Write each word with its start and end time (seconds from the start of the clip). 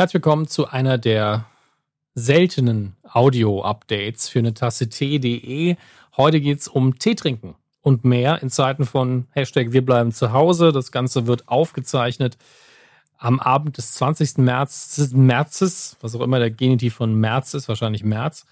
Herzlich 0.00 0.14
willkommen 0.14 0.48
zu 0.48 0.66
einer 0.66 0.96
der 0.96 1.44
seltenen 2.14 2.96
Audio-Updates 3.02 4.30
für 4.30 4.38
eine 4.38 4.54
Tasse 4.54 4.88
Tee.de. 4.88 5.76
Heute 6.16 6.40
geht 6.40 6.58
es 6.58 6.68
um 6.68 6.98
Tee 6.98 7.14
trinken 7.14 7.54
und 7.82 8.02
mehr 8.02 8.42
in 8.42 8.48
Zeiten 8.48 8.86
von 8.86 9.26
Hashtag 9.32 9.72
Wir 9.72 9.84
bleiben 9.84 10.10
zu 10.10 10.32
Hause. 10.32 10.72
Das 10.72 10.90
Ganze 10.90 11.26
wird 11.26 11.48
aufgezeichnet 11.48 12.38
am 13.18 13.40
Abend 13.40 13.76
des 13.76 13.92
20. 13.92 14.38
März, 14.38 15.10
Märzes, 15.12 15.98
was 16.00 16.14
auch 16.14 16.22
immer 16.22 16.38
der 16.38 16.50
Genitiv 16.50 16.94
von 16.94 17.14
März 17.14 17.52
ist, 17.52 17.68
wahrscheinlich 17.68 18.02
März 18.02 18.46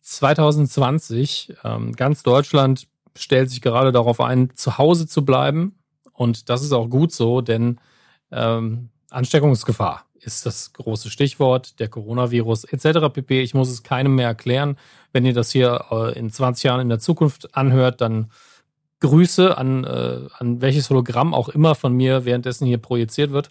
2020. 0.00 1.52
Ähm, 1.64 1.92
ganz 1.92 2.22
Deutschland 2.22 2.88
stellt 3.14 3.50
sich 3.50 3.60
gerade 3.60 3.92
darauf 3.92 4.22
ein, 4.22 4.56
zu 4.56 4.78
Hause 4.78 5.06
zu 5.06 5.22
bleiben. 5.22 5.74
Und 6.14 6.48
das 6.48 6.62
ist 6.62 6.72
auch 6.72 6.88
gut 6.88 7.12
so, 7.12 7.42
denn 7.42 7.78
ähm, 8.30 8.88
Ansteckungsgefahr 9.10 10.06
ist 10.22 10.46
das 10.46 10.72
große 10.72 11.10
Stichwort, 11.10 11.78
der 11.80 11.88
Coronavirus 11.88 12.64
etc. 12.64 13.12
pp. 13.12 13.42
Ich 13.42 13.54
muss 13.54 13.68
es 13.68 13.82
keinem 13.82 14.14
mehr 14.14 14.28
erklären. 14.28 14.76
Wenn 15.12 15.24
ihr 15.26 15.34
das 15.34 15.50
hier 15.50 15.86
äh, 15.90 16.18
in 16.18 16.30
20 16.30 16.64
Jahren 16.64 16.80
in 16.80 16.88
der 16.88 16.98
Zukunft 17.00 17.54
anhört, 17.56 18.00
dann 18.00 18.30
Grüße 19.00 19.58
an, 19.58 19.84
äh, 19.84 20.20
an 20.38 20.60
welches 20.60 20.88
Hologramm 20.88 21.34
auch 21.34 21.48
immer 21.48 21.74
von 21.74 21.92
mir 21.92 22.24
währenddessen 22.24 22.66
hier 22.66 22.78
projiziert 22.78 23.32
wird. 23.32 23.50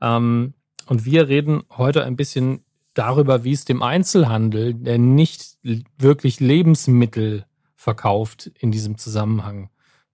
Ähm, 0.00 0.54
und 0.86 1.04
wir 1.04 1.28
reden 1.28 1.64
heute 1.76 2.04
ein 2.04 2.16
bisschen 2.16 2.64
darüber, 2.94 3.44
wie 3.44 3.52
es 3.52 3.64
dem 3.64 3.82
Einzelhandel, 3.82 4.72
der 4.72 4.98
nicht 4.98 5.58
wirklich 5.98 6.40
Lebensmittel 6.40 7.44
verkauft, 7.74 8.50
in 8.58 8.72
diesem 8.72 8.96
Zusammenhang 8.96 9.68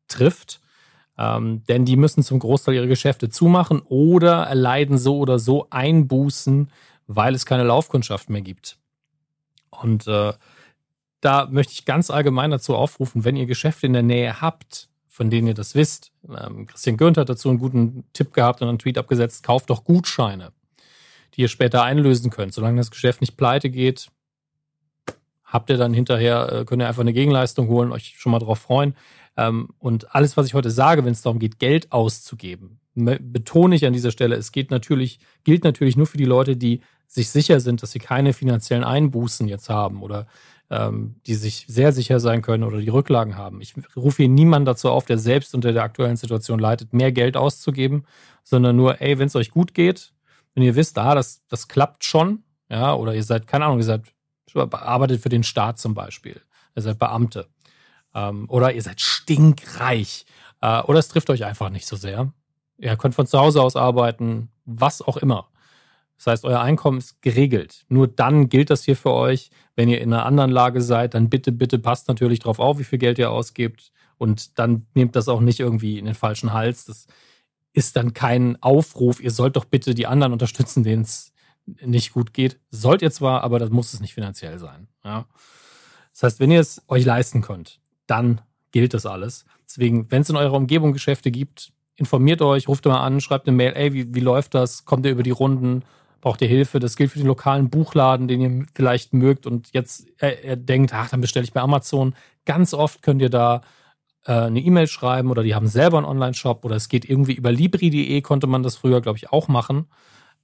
trifft. 0.09 0.61
Ähm, 1.19 1.63
denn 1.69 1.85
die 1.85 1.97
müssen 1.97 2.23
zum 2.23 2.39
Großteil 2.39 2.75
ihre 2.75 2.89
Geschäfte 2.89 3.29
zumachen 3.29 3.81
oder 3.81 4.45
erleiden 4.45 4.99
so 4.99 5.19
oder 5.19 5.39
so 5.39 5.67
Einbußen, 5.71 6.71
weil 7.07 7.35
es 7.35 7.47
keine 7.47 7.65
Laufkundschaft 7.65 8.31
mehr 8.31 8.41
gibt. 8.41 8.79
Und 9.71 10.07
äh, 10.07 10.33
da 11.21 11.47
möchte 11.51 11.73
ich 11.73 11.85
ganz 11.85 12.11
allgemein 12.11 12.51
dazu 12.51 12.75
aufrufen, 12.75 13.25
wenn 13.25 13.37
ihr 13.37 13.47
Geschäfte 13.47 13.87
in 13.87 13.93
der 13.93 14.03
Nähe 14.03 14.41
habt, 14.41 14.89
von 15.09 15.31
denen 15.31 15.49
ihr 15.49 15.55
das 15.55 15.75
wisst. 15.75 16.13
Ähm, 16.29 16.67
Christian 16.67 16.97
Gürnt 16.97 17.19
hat 17.19 17.29
dazu 17.29 17.49
einen 17.49 17.59
guten 17.59 18.05
Tipp 18.13 18.33
gehabt 18.33 18.63
und 18.63 18.69
einen 18.69 18.79
Tweet 18.79 18.99
abgesetzt, 18.99 19.43
kauft 19.43 19.71
doch 19.71 19.85
Gutscheine, 19.85 20.53
die 21.35 21.43
ihr 21.43 21.49
später 21.49 21.83
einlösen 21.83 22.31
könnt. 22.31 22.55
Solange 22.55 22.79
das 22.79 22.91
Geschäft 22.91 23.21
nicht 23.21 23.37
pleite 23.37 23.71
geht, 23.71 24.09
habt 25.45 25.69
ihr 25.69 25.77
dann 25.77 25.93
hinterher, 25.93 26.51
äh, 26.51 26.65
könnt 26.65 26.83
ihr 26.83 26.89
einfach 26.89 27.03
eine 27.03 27.13
Gegenleistung 27.13 27.69
holen, 27.69 27.93
euch 27.93 28.15
schon 28.17 28.33
mal 28.33 28.39
drauf 28.39 28.59
freuen. 28.59 28.97
Ähm, 29.37 29.69
und 29.79 30.15
alles, 30.15 30.37
was 30.37 30.47
ich 30.47 30.55
heute 30.55 30.71
sage, 30.71 31.05
wenn 31.05 31.13
es 31.13 31.23
darum 31.23 31.39
geht, 31.39 31.59
Geld 31.59 31.93
auszugeben, 31.93 32.81
betone 32.95 33.75
ich 33.75 33.87
an 33.87 33.93
dieser 33.93 34.11
Stelle, 34.11 34.37
es 34.37 34.53
geht 34.53 34.71
natürlich, 34.71 35.19
gilt 35.45 35.65
natürlich 35.65 35.97
nur 35.97 36.07
für 36.07 36.19
die 36.19 36.25
Leute, 36.25 36.57
die 36.57 36.83
sich 37.07 37.31
sicher 37.31 37.61
sind, 37.61 37.83
dass 37.83 37.93
sie 37.93 37.99
keine 37.99 38.33
finanziellen 38.33 38.85
Einbußen 38.85 39.49
jetzt 39.49 39.69
haben 39.69 40.03
oder 40.03 40.27
ähm, 40.71 41.17
die 41.27 41.35
sich 41.35 41.67
sehr 41.69 41.93
sicher 41.93 42.21
sein 42.21 42.43
können 42.43 42.65
oder 42.65 42.81
die 42.81 42.89
Rücklagen 42.89 43.37
haben. 43.37 43.61
Ich 43.61 43.75
rufe 43.95 44.23
hier 44.23 44.29
niemanden 44.29 44.67
dazu 44.67 44.91
auf, 44.91 45.05
der 45.05 45.19
selbst 45.19 45.55
unter 45.55 45.73
der 45.73 45.83
aktuellen 45.83 46.17
Situation 46.17 46.59
leidet, 46.59 46.93
mehr 46.93 47.13
Geld 47.13 47.37
auszugeben, 47.37 48.05
sondern 48.43 48.77
nur, 48.77 49.01
ey, 49.01 49.19
wenn 49.19 49.27
es 49.27 49.37
euch 49.37 49.51
gut 49.51 49.75
geht, 49.75 50.13
wenn 50.55 50.63
ihr 50.63 50.75
wisst, 50.75 50.99
ah, 50.99 51.15
das, 51.15 51.43
das 51.49 51.69
klappt 51.69 52.05
schon, 52.05 52.43
ja, 52.71 52.95
oder 52.95 53.15
ihr 53.15 53.23
seid, 53.23 53.47
keine 53.47 53.67
Ahnung, 53.67 53.79
ihr 53.79 53.85
seid, 53.85 54.03
arbeitet 54.55 55.21
für 55.21 55.29
den 55.29 55.43
Staat 55.43 55.79
zum 55.79 55.95
Beispiel, 55.95 56.41
ihr 56.75 56.83
seid 56.83 56.99
Beamte, 56.99 57.49
ähm, 58.15 58.47
oder 58.49 58.73
ihr 58.73 58.83
seid 58.83 59.01
stinkreich. 59.01 60.27
Äh, 60.61 60.83
oder 60.83 60.99
es 60.99 61.09
trifft 61.09 61.31
euch 61.31 61.45
einfach 61.45 61.71
nicht 61.71 61.87
so 61.87 61.97
sehr. 61.97 62.33
Ihr 62.79 62.97
könnt 62.97 63.15
von 63.15 63.27
zu 63.27 63.39
Hause 63.39 63.63
aus 63.63 63.77
arbeiten, 63.77 64.51
was 64.65 65.03
auch 65.03 65.17
immer. 65.17 65.49
Das 66.17 66.27
heißt, 66.27 66.45
euer 66.45 66.61
Einkommen 66.61 66.99
ist 66.99 67.21
geregelt. 67.21 67.85
Nur 67.89 68.07
dann 68.07 68.49
gilt 68.49 68.71
das 68.71 68.85
hier 68.85 68.97
für 68.97 69.11
euch. 69.11 69.51
Wenn 69.75 69.89
ihr 69.89 70.01
in 70.01 70.13
einer 70.13 70.25
anderen 70.25 70.51
Lage 70.51 70.81
seid, 70.81 71.15
dann 71.15 71.29
bitte, 71.29 71.51
bitte 71.51 71.79
passt 71.81 72.07
natürlich 72.07 72.39
darauf 72.39 72.61
auf, 72.61 72.79
wie 72.79 72.85
viel 72.85 72.99
Geld 72.99 73.19
ihr 73.19 73.31
ausgebt. 73.31 73.93
Und 74.19 74.59
dann 74.59 74.87
nehmt 74.95 75.17
das 75.17 75.29
auch 75.29 75.41
nicht 75.41 75.59
irgendwie 75.59 75.99
in 75.99 76.05
den 76.05 76.15
falschen 76.15 76.53
Hals. 76.53 76.85
Das 76.85 77.09
ist 77.73 77.97
dann 77.97 78.15
kein 78.15 78.61
Aufruf. 78.63 79.21
Ihr 79.21 79.33
sollt 79.33 79.57
doch 79.57 79.65
bitte 79.65 79.95
die 79.95 80.07
anderen 80.07 80.33
unterstützen, 80.33 80.85
denen 80.85 81.03
es 81.03 81.33
nicht 81.67 82.13
gut 82.13 82.33
geht. 82.33 82.61
Sollt 82.71 83.03
ihr 83.03 83.11
zwar, 83.11 83.43
aber 83.43 83.59
das 83.59 83.71
muss 83.71 83.93
es 83.93 83.99
nicht 84.01 84.15
finanziell 84.15 84.61
sein. 84.61 84.87
Ja? 85.05 85.27
Das 86.13 86.23
heißt, 86.23 86.41
wenn 86.41 86.53
ihr 86.53 86.61
es 86.61 86.83
euch 86.87 87.05
leisten 87.05 87.43
könnt, 87.43 87.81
dann 88.13 88.43
gilt 88.73 88.93
das 88.93 89.07
alles. 89.07 89.47
Deswegen, 89.67 90.11
wenn 90.11 90.21
es 90.21 90.31
in 90.31 90.37
eurer 90.37 90.53
Umgebung 90.53 90.93
Geschäfte 90.93 91.31
gibt, 91.31 91.73
informiert 91.97 92.43
euch, 92.43 92.69
ruft 92.69 92.85
mal 92.85 93.01
an, 93.01 93.23
schreibt 93.23 93.49
eine 93.49 93.57
Mail, 93.57 93.73
ey, 93.75 93.95
wie, 93.95 94.15
wie 94.15 94.21
läuft 94.21 94.55
das? 94.55 94.85
Kommt 94.85 95.07
ihr 95.07 95.13
über 95.13 95.23
die 95.23 95.31
Runden? 95.31 95.83
Braucht 96.21 96.43
ihr 96.43 96.49
Hilfe? 96.49 96.79
Das 96.79 96.97
gilt 96.97 97.11
für 97.11 97.19
den 97.19 97.27
lokalen 97.27 97.71
Buchladen, 97.71 98.29
den 98.29 98.41
ihr 98.41 98.67
vielleicht 98.75 99.15
mögt 99.15 99.47
und 99.47 99.73
jetzt 99.73 100.07
äh, 100.21 100.57
denkt, 100.59 100.93
ach, 100.93 101.09
dann 101.09 101.23
bestelle 101.23 101.45
ich 101.45 101.55
bei 101.55 101.63
Amazon. 101.63 102.15
Ganz 102.45 102.75
oft 102.75 103.03
könnt 103.03 103.23
ihr 103.23 103.31
da 103.31 103.63
äh, 104.27 104.33
eine 104.33 104.61
E-Mail 104.61 104.89
schreiben 104.89 105.31
oder 105.31 105.43
die 105.43 105.55
haben 105.55 105.67
selber 105.67 105.97
einen 105.97 106.07
Online-Shop 106.07 106.65
oder 106.67 106.77
es 106.77 106.91
geht 106.91 107.09
irgendwie 107.09 107.33
über 107.33 107.51
Libri.de, 107.51 108.21
konnte 108.21 108.47
man 108.47 108.63
das 108.63 108.77
früher, 108.77 109.01
glaube 109.01 109.17
ich, 109.17 109.33
auch 109.33 109.49
machen. 109.49 109.87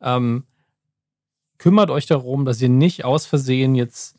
Ähm, 0.01 0.45
kümmert 1.59 1.91
euch 1.91 2.07
darum, 2.07 2.47
dass 2.47 2.63
ihr 2.63 2.71
nicht 2.71 3.05
aus 3.05 3.27
Versehen 3.27 3.75
jetzt 3.75 4.18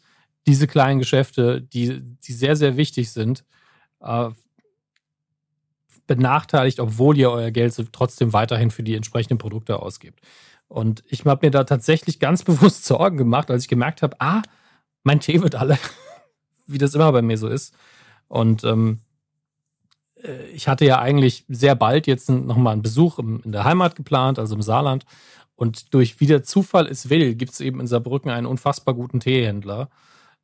diese 0.49 0.65
kleinen 0.65 0.97
Geschäfte, 0.97 1.61
die, 1.61 2.01
die 2.01 2.33
sehr, 2.33 2.55
sehr 2.55 2.75
wichtig 2.75 3.11
sind, 3.11 3.45
äh, 4.01 4.29
benachteiligt, 6.07 6.79
obwohl 6.79 7.19
ihr 7.19 7.29
euer 7.29 7.51
Geld 7.51 7.75
trotzdem 7.91 8.33
weiterhin 8.33 8.71
für 8.71 8.81
die 8.81 8.95
entsprechenden 8.95 9.37
Produkte 9.37 9.79
ausgibt. 9.79 10.21
Und 10.67 11.03
ich 11.07 11.23
habe 11.23 11.45
mir 11.45 11.51
da 11.51 11.65
tatsächlich 11.65 12.19
ganz 12.19 12.43
bewusst 12.49 12.85
Sorgen 12.85 13.17
gemacht, 13.17 13.51
als 13.51 13.63
ich 13.63 13.69
gemerkt 13.69 14.01
habe, 14.01 14.15
ah, 14.19 14.41
mein 15.03 15.19
Tee 15.19 15.39
wird 15.41 15.53
alle, 15.53 15.77
wie 16.65 16.79
das 16.79 16.95
immer 16.95 17.11
bei 17.11 17.21
mir 17.21 17.37
so 17.37 17.47
ist. 17.47 17.75
Und 18.27 18.63
ähm, 18.63 19.01
äh, 20.23 20.47
ich 20.47 20.67
hatte 20.67 20.85
ja 20.85 20.97
eigentlich 20.97 21.45
sehr 21.47 21.75
bald 21.75 22.07
jetzt 22.07 22.27
nochmal 22.27 22.73
einen 22.73 22.81
Besuch 22.81 23.19
in 23.19 23.51
der 23.51 23.65
Heimat 23.65 23.95
geplant, 23.95 24.39
also 24.39 24.55
im 24.55 24.63
Saarland. 24.63 25.05
Und 25.55 25.93
durch 25.93 26.19
wie 26.19 26.25
der 26.25 26.41
Zufall 26.41 26.87
es 26.87 27.11
will, 27.11 27.35
gibt 27.35 27.51
es 27.51 27.59
eben 27.59 27.79
in 27.79 27.85
Saarbrücken 27.85 28.31
einen 28.31 28.47
unfassbar 28.47 28.95
guten 28.95 29.19
Teehändler 29.19 29.91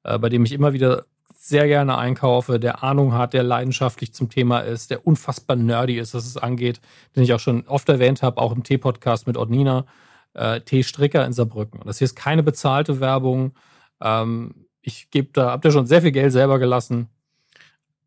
äh, 0.05 0.19
bei 0.19 0.29
dem 0.29 0.45
ich 0.45 0.51
immer 0.51 0.73
wieder 0.73 1.05
sehr 1.33 1.67
gerne 1.67 1.97
einkaufe, 1.97 2.59
der 2.59 2.83
Ahnung 2.83 3.13
hat, 3.13 3.33
der 3.33 3.43
leidenschaftlich 3.43 4.13
zum 4.13 4.29
Thema 4.29 4.59
ist, 4.59 4.89
der 4.89 5.05
unfassbar 5.05 5.55
nerdy 5.55 5.99
ist, 5.99 6.13
was 6.13 6.25
es 6.25 6.38
angeht, 6.38 6.79
den 7.16 7.23
ich 7.23 7.33
auch 7.33 7.39
schon 7.39 7.67
oft 7.67 7.89
erwähnt 7.89 8.23
habe, 8.23 8.41
auch 8.41 8.51
im 8.51 8.63
Tee-Podcast 8.63 9.27
mit 9.27 9.38
Ordnina, 9.38 9.85
äh, 10.33 10.61
Tee-Stricker 10.61 11.25
in 11.25 11.33
Saarbrücken. 11.33 11.79
Und 11.79 11.88
das 11.88 11.99
hier 11.99 12.05
ist 12.05 12.15
keine 12.15 12.41
bezahlte 12.41 12.99
Werbung. 12.99 13.53
Ähm, 14.01 14.67
ich 14.81 15.09
gebe 15.11 15.29
da, 15.33 15.51
hab 15.51 15.61
da 15.61 15.71
schon 15.71 15.88
sehr 15.88 16.01
viel 16.01 16.11
Geld 16.11 16.31
selber 16.31 16.57
gelassen. 16.57 17.09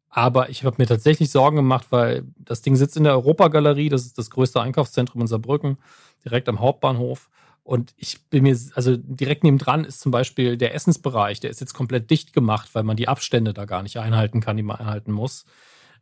Aber 0.09 0.49
ich 0.49 0.65
habe 0.65 0.77
mir 0.79 0.87
tatsächlich 0.87 1.31
Sorgen 1.31 1.57
gemacht, 1.57 1.89
weil 1.91 2.25
das 2.39 2.63
Ding 2.63 2.77
sitzt 2.77 2.97
in 2.97 3.05
der 3.05 3.13
Europagalerie, 3.13 3.89
das 3.89 4.07
ist 4.07 4.19
das 4.19 4.31
größte 4.31 4.61
Einkaufszentrum 4.61 5.21
in 5.21 5.27
Saarbrücken, 5.27 5.79
direkt 6.25 6.49
am 6.49 6.61
Hauptbahnhof. 6.61 7.29
Und 7.69 7.93
ich 7.99 8.31
bin 8.31 8.45
mir, 8.45 8.57
also 8.77 8.97
direkt 8.97 9.45
nebendran 9.45 9.85
ist 9.85 10.01
zum 10.01 10.11
Beispiel 10.11 10.57
der 10.57 10.75
Essensbereich, 10.75 11.39
der 11.39 11.51
ist 11.51 11.61
jetzt 11.61 11.75
komplett 11.75 12.09
dicht 12.09 12.33
gemacht, 12.33 12.71
weil 12.73 12.83
man 12.83 12.97
die 12.97 13.09
Abstände 13.09 13.53
da 13.53 13.67
gar 13.67 13.83
nicht 13.83 13.99
einhalten 13.99 14.41
kann, 14.41 14.57
die 14.57 14.63
man 14.63 14.79
einhalten 14.79 15.13
muss 15.13 15.45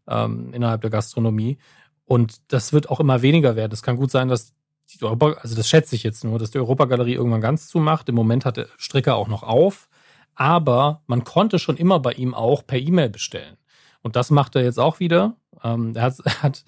ähm, 0.07 0.55
innerhalb 0.55 0.83
der 0.83 0.91
Gastronomie. 0.91 1.59
Und 2.05 2.37
das 2.53 2.73
wird 2.73 2.89
auch 2.89 3.01
immer 3.01 3.21
weniger 3.21 3.57
werden. 3.57 3.73
Es 3.73 3.83
kann 3.83 3.97
gut 3.97 4.13
sein, 4.13 4.29
dass 4.29 4.55
die 4.95 5.03
Europa, 5.03 5.41
also 5.41 5.57
das 5.57 5.69
schätze 5.69 5.97
ich 5.97 6.05
jetzt 6.05 6.23
nur, 6.23 6.39
dass 6.39 6.53
die 6.53 6.59
Europagalerie 6.59 7.15
irgendwann 7.15 7.41
ganz 7.41 7.67
zumacht. 7.67 8.09
Im 8.09 8.15
Moment 8.15 8.45
hat 8.45 8.59
der 8.59 8.69
Stricker 8.79 9.17
auch 9.17 9.27
noch 9.27 9.43
auf. 9.43 9.89
Aber 10.37 11.03
man 11.09 11.25
konnte 11.25 11.59
schon 11.59 11.77
immer 11.77 11.99
bei 11.99 12.13
ihm 12.13 12.33
auch 12.33 12.65
per 12.65 12.79
E-Mail 12.79 13.09
bestellen. 13.09 13.57
Und 14.07 14.15
das 14.15 14.31
macht 14.31 14.55
er 14.55 14.63
jetzt 14.63 14.79
auch 14.79 15.01
wieder. 15.01 15.37
Ähm, 15.65 15.93
er 15.97 16.03
hat, 16.03 16.19
hat, 16.43 16.65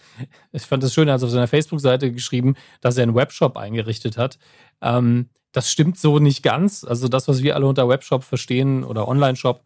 ich 0.50 0.62
fand 0.62 0.82
es 0.82 0.92
schön, 0.92 1.06
er 1.06 1.14
hat 1.14 1.22
auf 1.22 1.30
seiner 1.30 1.46
Facebook-Seite 1.46 2.10
geschrieben, 2.10 2.56
dass 2.80 2.96
er 2.96 3.04
einen 3.04 3.14
Webshop 3.14 3.56
eingerichtet 3.56 4.18
hat. 4.18 4.40
Ähm, 4.82 5.30
das 5.52 5.70
stimmt 5.70 5.96
so 5.96 6.18
nicht 6.18 6.42
ganz. 6.42 6.82
Also 6.82 7.06
das, 7.06 7.28
was 7.28 7.44
wir 7.44 7.54
alle 7.54 7.66
unter 7.66 7.88
Webshop 7.88 8.24
verstehen 8.24 8.82
oder 8.82 9.06
Online-Shop, 9.06 9.62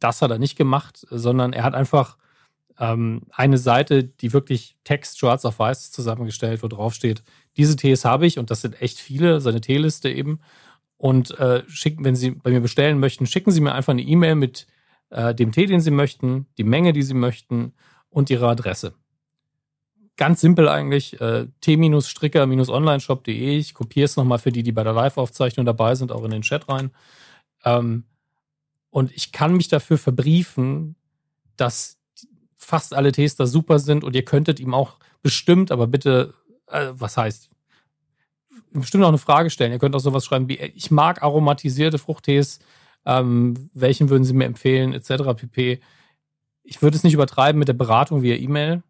das 0.00 0.22
hat 0.22 0.32
er 0.32 0.40
nicht 0.40 0.56
gemacht, 0.56 1.06
sondern 1.08 1.52
er 1.52 1.62
hat 1.62 1.74
einfach 1.74 2.16
ähm, 2.80 3.22
eine 3.30 3.58
Seite, 3.58 4.02
die 4.02 4.32
wirklich 4.32 4.76
Text 4.82 5.20
schwarz 5.20 5.44
auf 5.44 5.60
weiß 5.60 5.92
zusammengestellt, 5.92 6.64
wo 6.64 6.66
drauf 6.66 6.94
steht, 6.94 7.22
diese 7.56 7.76
Tees 7.76 8.04
habe 8.04 8.26
ich 8.26 8.40
und 8.40 8.50
das 8.50 8.62
sind 8.62 8.82
echt 8.82 8.98
viele, 8.98 9.40
seine 9.40 9.60
Teeliste 9.60 10.10
eben. 10.10 10.40
Und 10.96 11.30
äh, 11.38 11.62
schicken, 11.68 12.04
wenn 12.04 12.16
Sie 12.16 12.32
bei 12.32 12.50
mir 12.50 12.60
bestellen 12.60 12.98
möchten, 12.98 13.24
schicken 13.26 13.52
Sie 13.52 13.60
mir 13.60 13.72
einfach 13.72 13.92
eine 13.92 14.02
E-Mail 14.02 14.34
mit 14.34 14.66
äh, 15.10 15.34
dem 15.34 15.52
Tee, 15.52 15.66
den 15.66 15.80
Sie 15.80 15.90
möchten, 15.90 16.46
die 16.58 16.64
Menge, 16.64 16.92
die 16.92 17.02
Sie 17.02 17.14
möchten 17.14 17.72
und 18.10 18.30
Ihre 18.30 18.48
Adresse. 18.48 18.94
Ganz 20.16 20.40
simpel 20.40 20.68
eigentlich, 20.68 21.20
äh, 21.20 21.46
t-stricker-onlineshop.de. 21.60 23.58
Ich 23.58 23.74
kopiere 23.74 24.04
es 24.04 24.16
nochmal 24.16 24.38
für 24.38 24.50
die, 24.50 24.62
die 24.62 24.72
bei 24.72 24.82
der 24.82 24.92
Live-Aufzeichnung 24.92 25.64
dabei 25.64 25.94
sind, 25.94 26.10
auch 26.10 26.24
in 26.24 26.32
den 26.32 26.42
Chat 26.42 26.68
rein. 26.68 26.90
Ähm, 27.64 28.04
und 28.90 29.12
ich 29.12 29.32
kann 29.32 29.56
mich 29.56 29.68
dafür 29.68 29.98
verbriefen, 29.98 30.96
dass 31.56 31.98
fast 32.56 32.94
alle 32.94 33.12
Tees 33.12 33.36
da 33.36 33.46
super 33.46 33.78
sind 33.78 34.04
und 34.04 34.16
ihr 34.16 34.24
könntet 34.24 34.60
ihm 34.60 34.74
auch 34.74 34.98
bestimmt, 35.22 35.70
aber 35.70 35.86
bitte, 35.86 36.34
äh, 36.66 36.88
was 36.92 37.16
heißt, 37.16 37.50
bestimmt 38.72 39.04
auch 39.04 39.08
eine 39.08 39.18
Frage 39.18 39.50
stellen. 39.50 39.72
Ihr 39.72 39.78
könnt 39.78 39.94
auch 39.94 40.00
sowas 40.00 40.24
schreiben 40.24 40.48
wie, 40.48 40.58
ich 40.58 40.90
mag 40.90 41.22
aromatisierte 41.22 41.98
Fruchttees, 41.98 42.60
ähm, 43.08 43.70
welchen 43.72 44.10
würden 44.10 44.24
Sie 44.24 44.34
mir 44.34 44.44
empfehlen, 44.44 44.92
etc. 44.92 45.34
pp. 45.34 45.80
Ich 46.62 46.82
würde 46.82 46.96
es 46.96 47.04
nicht 47.04 47.14
übertreiben 47.14 47.58
mit 47.58 47.66
der 47.66 47.72
Beratung 47.72 48.22
via 48.22 48.36
E-Mail, 48.36 48.82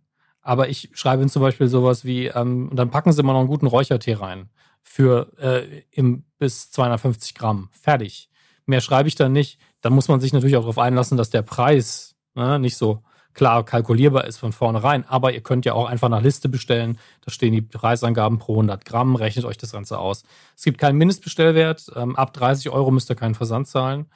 aber 0.42 0.68
ich 0.68 0.90
schreibe 0.92 1.22
Ihnen 1.22 1.30
zum 1.30 1.40
Beispiel 1.40 1.68
sowas 1.68 2.04
wie, 2.04 2.26
ähm, 2.26 2.68
und 2.68 2.76
dann 2.76 2.90
packen 2.90 3.12
Sie 3.12 3.22
mal 3.22 3.32
noch 3.32 3.40
einen 3.40 3.48
guten 3.48 3.68
Räuchertee 3.68 4.14
rein 4.14 4.50
für 4.82 5.32
äh, 5.38 5.82
im, 5.92 6.24
bis 6.38 6.70
250 6.72 7.36
Gramm. 7.36 7.68
Fertig. 7.70 8.28
Mehr 8.66 8.80
schreibe 8.80 9.08
ich 9.08 9.14
dann 9.14 9.32
nicht. 9.32 9.60
Da 9.82 9.90
muss 9.90 10.08
man 10.08 10.18
sich 10.18 10.32
natürlich 10.32 10.56
auch 10.56 10.62
darauf 10.62 10.78
einlassen, 10.78 11.16
dass 11.16 11.30
der 11.30 11.42
Preis 11.42 12.16
ne, 12.34 12.58
nicht 12.58 12.76
so 12.76 13.02
klar 13.38 13.64
kalkulierbar 13.64 14.24
ist 14.24 14.38
von 14.38 14.52
vornherein. 14.52 15.04
Aber 15.06 15.32
ihr 15.32 15.42
könnt 15.42 15.64
ja 15.64 15.72
auch 15.72 15.86
einfach 15.86 16.08
nach 16.08 16.22
Liste 16.22 16.48
bestellen. 16.48 16.98
Da 17.24 17.30
stehen 17.30 17.52
die 17.52 17.62
Preisangaben 17.62 18.40
pro 18.40 18.54
100 18.54 18.84
Gramm. 18.84 19.14
Rechnet 19.14 19.44
euch 19.44 19.56
das 19.56 19.70
Ganze 19.70 20.00
aus. 20.00 20.24
Es 20.56 20.64
gibt 20.64 20.78
keinen 20.78 20.98
Mindestbestellwert. 20.98 21.92
Ähm, 21.94 22.16
ab 22.16 22.32
30 22.32 22.68
Euro 22.70 22.90
müsst 22.90 23.08
ihr 23.10 23.14
keinen 23.14 23.36
Versand 23.36 23.68
zahlen. 23.68 24.06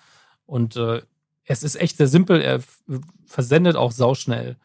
Und 0.44 0.74
äh, 0.74 1.02
es 1.44 1.62
ist 1.62 1.76
echt 1.76 1.98
sehr 1.98 2.08
simpel. 2.08 2.40
Er 2.40 2.62
versendet 3.24 3.76
auch 3.76 3.92
sauschnell. 3.92 4.56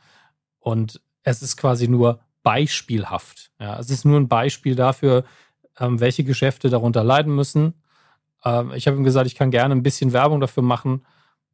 Und 0.60 1.02
es 1.22 1.44
ist 1.44 1.56
quasi 1.58 1.88
nur 1.88 2.20
beispielhaft. 2.42 3.52
Ja, 3.60 3.78
es 3.78 3.92
ist 3.92 4.06
nur 4.06 4.20
ein 4.20 4.28
Beispiel 4.28 4.74
dafür, 4.74 5.24
ähm, 5.80 6.00
welche 6.00 6.24
Geschäfte 6.24 6.72
darunter 6.72 7.04
leiden 7.04 7.36
müssen. 7.36 7.76
Ähm, 8.44 8.72
ich 8.74 8.88
habe 8.88 8.98
ihm 8.98 9.04
gesagt, 9.04 9.28
ich 9.28 9.36
kann 9.36 9.52
gerne 9.52 9.76
ein 9.76 9.84
bisschen 9.84 10.14
Werbung 10.14 10.40
dafür 10.40 10.64
machen, 10.64 11.06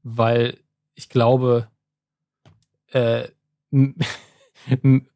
weil 0.04 0.58
ich 0.96 1.10
glaube, 1.10 1.68
äh, 2.94 3.28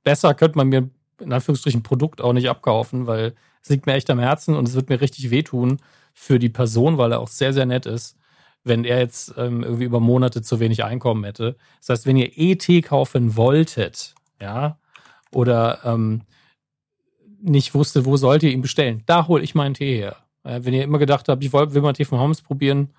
besser 0.03 0.33
könnte 0.33 0.57
man 0.57 0.67
mir 0.69 0.89
in 1.19 1.33
Anführungsstrichen 1.33 1.83
Produkt 1.83 2.21
auch 2.21 2.33
nicht 2.33 2.49
abkaufen, 2.49 3.07
weil 3.07 3.33
es 3.61 3.69
liegt 3.69 3.85
mir 3.85 3.93
echt 3.93 4.09
am 4.09 4.19
Herzen 4.19 4.55
und 4.55 4.67
es 4.67 4.75
wird 4.75 4.89
mir 4.89 5.01
richtig 5.01 5.31
wehtun 5.31 5.79
für 6.13 6.39
die 6.39 6.49
Person, 6.49 6.97
weil 6.97 7.11
er 7.11 7.19
auch 7.19 7.27
sehr, 7.27 7.53
sehr 7.53 7.65
nett 7.65 7.85
ist, 7.85 8.17
wenn 8.63 8.85
er 8.85 8.99
jetzt 8.99 9.33
ähm, 9.37 9.63
irgendwie 9.63 9.85
über 9.85 9.99
Monate 9.99 10.41
zu 10.41 10.59
wenig 10.59 10.83
Einkommen 10.83 11.23
hätte. 11.23 11.55
Das 11.79 11.89
heißt, 11.89 12.05
wenn 12.05 12.17
ihr 12.17 12.31
ET 12.35 12.67
kaufen 12.83 13.35
wolltet, 13.35 14.15
ja, 14.41 14.77
oder 15.31 15.79
ähm, 15.83 16.21
nicht 17.41 17.73
wusstet, 17.73 18.05
wo 18.05 18.17
sollt 18.17 18.43
ihr 18.43 18.51
ihn 18.51 18.61
bestellen, 18.61 19.03
da 19.05 19.27
hole 19.27 19.43
ich 19.43 19.55
meinen 19.55 19.73
Tee 19.73 19.97
her. 19.97 20.17
Äh, 20.43 20.61
wenn 20.63 20.73
ihr 20.73 20.83
immer 20.83 20.99
gedacht 20.99 21.29
habt, 21.29 21.43
ich 21.43 21.53
will 21.53 21.81
mal 21.81 21.93
Tee 21.93 22.05
von 22.05 22.19
Holmes 22.19 22.41
probieren, 22.41 22.93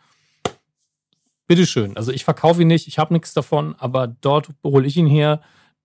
bitteschön. 1.48 1.96
Also 1.96 2.12
ich 2.12 2.24
verkaufe 2.24 2.62
ihn 2.62 2.68
nicht, 2.68 2.86
ich 2.86 2.98
habe 2.98 3.12
nichts 3.12 3.32
davon, 3.32 3.74
aber 3.78 4.06
dort 4.06 4.50
hole 4.62 4.86
ich 4.86 4.96
ihn 4.96 5.08
her. 5.08 5.40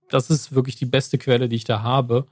Das 0.09 0.29
ist 0.29 0.53
wirklich 0.53 0.75
die 0.75 0.85
beste 0.85 1.17
Quelle, 1.17 1.49
die 1.49 1.55
ich 1.55 1.63
da 1.63 1.81
habe. 1.81 2.27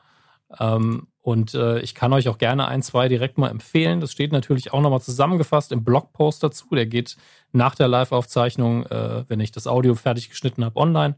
Ähm, 0.60 1.08
und 1.22 1.54
äh, 1.54 1.80
ich 1.80 1.96
kann 1.96 2.14
euch 2.14 2.28
auch 2.28 2.38
gerne 2.38 2.68
ein, 2.68 2.82
zwei 2.82 3.08
direkt 3.08 3.38
mal 3.38 3.50
empfehlen. 3.50 4.02
Das 4.02 4.12
steht 4.12 4.32
natürlich 4.32 4.74
auch 4.74 4.82
nochmal 4.82 5.02
zusammengefasst 5.02 5.72
im 5.72 5.84
Blogpost 5.84 6.44
dazu. 6.44 6.68
Der 6.72 6.86
geht 6.86 7.16
nach 7.52 7.76
der 7.76 7.88
Live-Aufzeichnung, 7.88 8.86
äh, 8.88 9.24
wenn 9.28 9.40
ich 9.40 9.52
das 9.52 9.68
Audio 9.68 9.96
fertig 9.96 10.30
geschnitten 10.30 10.66
habe, 10.66 10.80
online. 10.80 11.16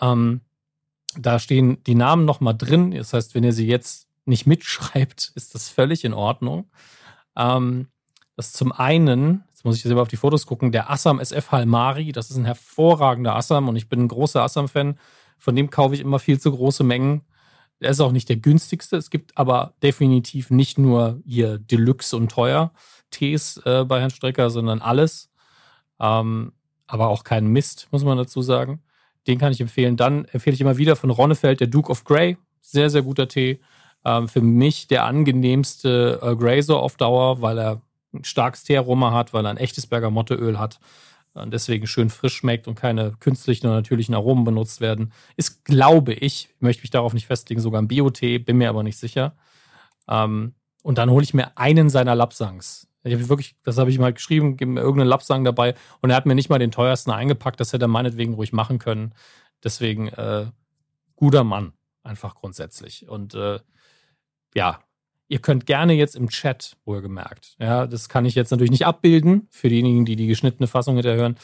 Ähm, 0.00 0.40
da 1.16 1.38
stehen 1.38 1.82
die 1.84 1.94
Namen 1.94 2.24
nochmal 2.24 2.56
drin. 2.56 2.92
Das 2.92 3.12
heißt, 3.12 3.34
wenn 3.34 3.44
ihr 3.44 3.52
sie 3.52 3.66
jetzt 3.66 4.08
nicht 4.24 4.46
mitschreibt, 4.46 5.32
ist 5.34 5.54
das 5.54 5.68
völlig 5.68 6.04
in 6.04 6.14
Ordnung. 6.14 6.70
Ähm, 7.36 7.88
das 8.36 8.52
zum 8.52 8.70
einen, 8.70 9.44
jetzt 9.58 9.64
muss 9.64 9.76
ich 9.76 9.82
selber 9.82 10.02
auf 10.02 10.08
die 10.08 10.16
Fotos 10.16 10.46
gucken, 10.46 10.70
der 10.70 10.88
Assam 10.88 11.18
SF 11.18 11.50
Halmari, 11.50 12.12
das 12.12 12.30
ist 12.30 12.36
ein 12.36 12.44
hervorragender 12.44 13.34
Assam 13.34 13.68
und 13.68 13.74
ich 13.74 13.88
bin 13.88 14.04
ein 14.04 14.08
großer 14.08 14.40
Assam-Fan. 14.40 14.96
Von 15.36 15.56
dem 15.56 15.68
kaufe 15.68 15.96
ich 15.96 16.00
immer 16.00 16.20
viel 16.20 16.38
zu 16.38 16.52
große 16.52 16.84
Mengen. 16.84 17.22
Der 17.80 17.90
ist 17.90 17.98
auch 17.98 18.12
nicht 18.12 18.28
der 18.28 18.36
günstigste. 18.36 18.96
Es 18.96 19.10
gibt 19.10 19.36
aber 19.36 19.74
definitiv 19.82 20.50
nicht 20.50 20.78
nur 20.78 21.20
hier 21.26 21.58
Deluxe 21.58 22.16
und 22.16 22.30
teuer 22.30 22.72
Tees 23.10 23.60
äh, 23.64 23.84
bei 23.84 23.98
Herrn 23.98 24.10
Strecker, 24.10 24.48
sondern 24.50 24.80
alles. 24.80 25.28
Ähm, 25.98 26.52
aber 26.86 27.08
auch 27.08 27.24
keinen 27.24 27.48
Mist, 27.48 27.88
muss 27.90 28.04
man 28.04 28.16
dazu 28.16 28.42
sagen. 28.42 28.80
Den 29.26 29.38
kann 29.38 29.50
ich 29.50 29.60
empfehlen. 29.60 29.96
Dann 29.96 30.24
empfehle 30.26 30.54
ich 30.54 30.60
immer 30.60 30.76
wieder 30.76 30.94
von 30.94 31.10
Ronnefeld 31.10 31.58
der 31.58 31.66
Duke 31.66 31.90
of 31.90 32.04
Grey. 32.04 32.36
Sehr, 32.60 32.90
sehr 32.90 33.02
guter 33.02 33.26
Tee. 33.26 33.58
Ähm, 34.04 34.28
für 34.28 34.40
mich 34.40 34.86
der 34.86 35.04
angenehmste 35.04 36.20
äh, 36.22 36.62
so 36.62 36.78
auf 36.78 36.96
Dauer, 36.96 37.42
weil 37.42 37.58
er 37.58 37.82
ein 38.12 38.24
starkes 38.24 38.64
Teeraroma 38.64 39.12
hat, 39.12 39.32
weil 39.32 39.46
er 39.46 39.50
ein 39.50 39.56
echtes 39.56 39.86
Bergamotteöl 39.86 40.58
hat 40.58 40.80
und 41.34 41.52
deswegen 41.52 41.86
schön 41.86 42.10
frisch 42.10 42.36
schmeckt 42.36 42.68
und 42.68 42.74
keine 42.74 43.12
künstlichen 43.20 43.66
oder 43.66 43.76
natürlichen 43.76 44.14
Aromen 44.14 44.44
benutzt 44.44 44.80
werden. 44.80 45.12
Ist, 45.36 45.64
glaube 45.64 46.14
ich, 46.14 46.48
möchte 46.60 46.82
mich 46.82 46.90
darauf 46.90 47.14
nicht 47.14 47.26
festlegen, 47.26 47.60
sogar 47.60 47.80
ein 47.80 47.88
Biotee, 47.88 48.38
bin 48.38 48.58
mir 48.58 48.68
aber 48.68 48.82
nicht 48.82 48.98
sicher. 48.98 49.36
Ähm, 50.08 50.54
und 50.82 50.98
dann 50.98 51.10
hole 51.10 51.24
ich 51.24 51.34
mir 51.34 51.56
einen 51.56 51.90
seiner 51.90 52.14
Lapsangs. 52.14 52.88
Ich 53.04 53.14
habe 53.14 53.28
wirklich, 53.28 53.56
das 53.62 53.78
habe 53.78 53.90
ich 53.90 53.98
mal 53.98 54.12
geschrieben, 54.12 54.56
gib 54.56 54.68
mir 54.68 54.80
irgendeinen 54.80 55.08
Lapsang 55.08 55.44
dabei 55.44 55.74
und 56.00 56.10
er 56.10 56.16
hat 56.16 56.26
mir 56.26 56.34
nicht 56.34 56.50
mal 56.50 56.58
den 56.58 56.70
teuersten 56.70 57.10
eingepackt, 57.10 57.60
das 57.60 57.72
hätte 57.72 57.84
er 57.84 57.88
meinetwegen 57.88 58.34
ruhig 58.34 58.52
machen 58.52 58.78
können. 58.78 59.14
Deswegen 59.62 60.08
äh, 60.08 60.46
guter 61.16 61.44
Mann, 61.44 61.72
einfach 62.02 62.34
grundsätzlich. 62.34 63.08
Und 63.08 63.34
äh, 63.34 63.60
ja, 64.54 64.80
Ihr 65.28 65.40
könnt 65.40 65.66
gerne 65.66 65.92
jetzt 65.92 66.16
im 66.16 66.28
Chat, 66.30 66.76
wohlgemerkt, 66.84 67.56
ja, 67.58 67.86
das 67.86 68.08
kann 68.08 68.24
ich 68.24 68.34
jetzt 68.34 68.50
natürlich 68.50 68.70
nicht 68.70 68.86
abbilden, 68.86 69.46
für 69.50 69.68
diejenigen, 69.68 70.04
die 70.04 70.16
die 70.16 70.26
geschnittene 70.26 70.66
Fassung 70.66 70.94
hinterhören, 70.94 71.36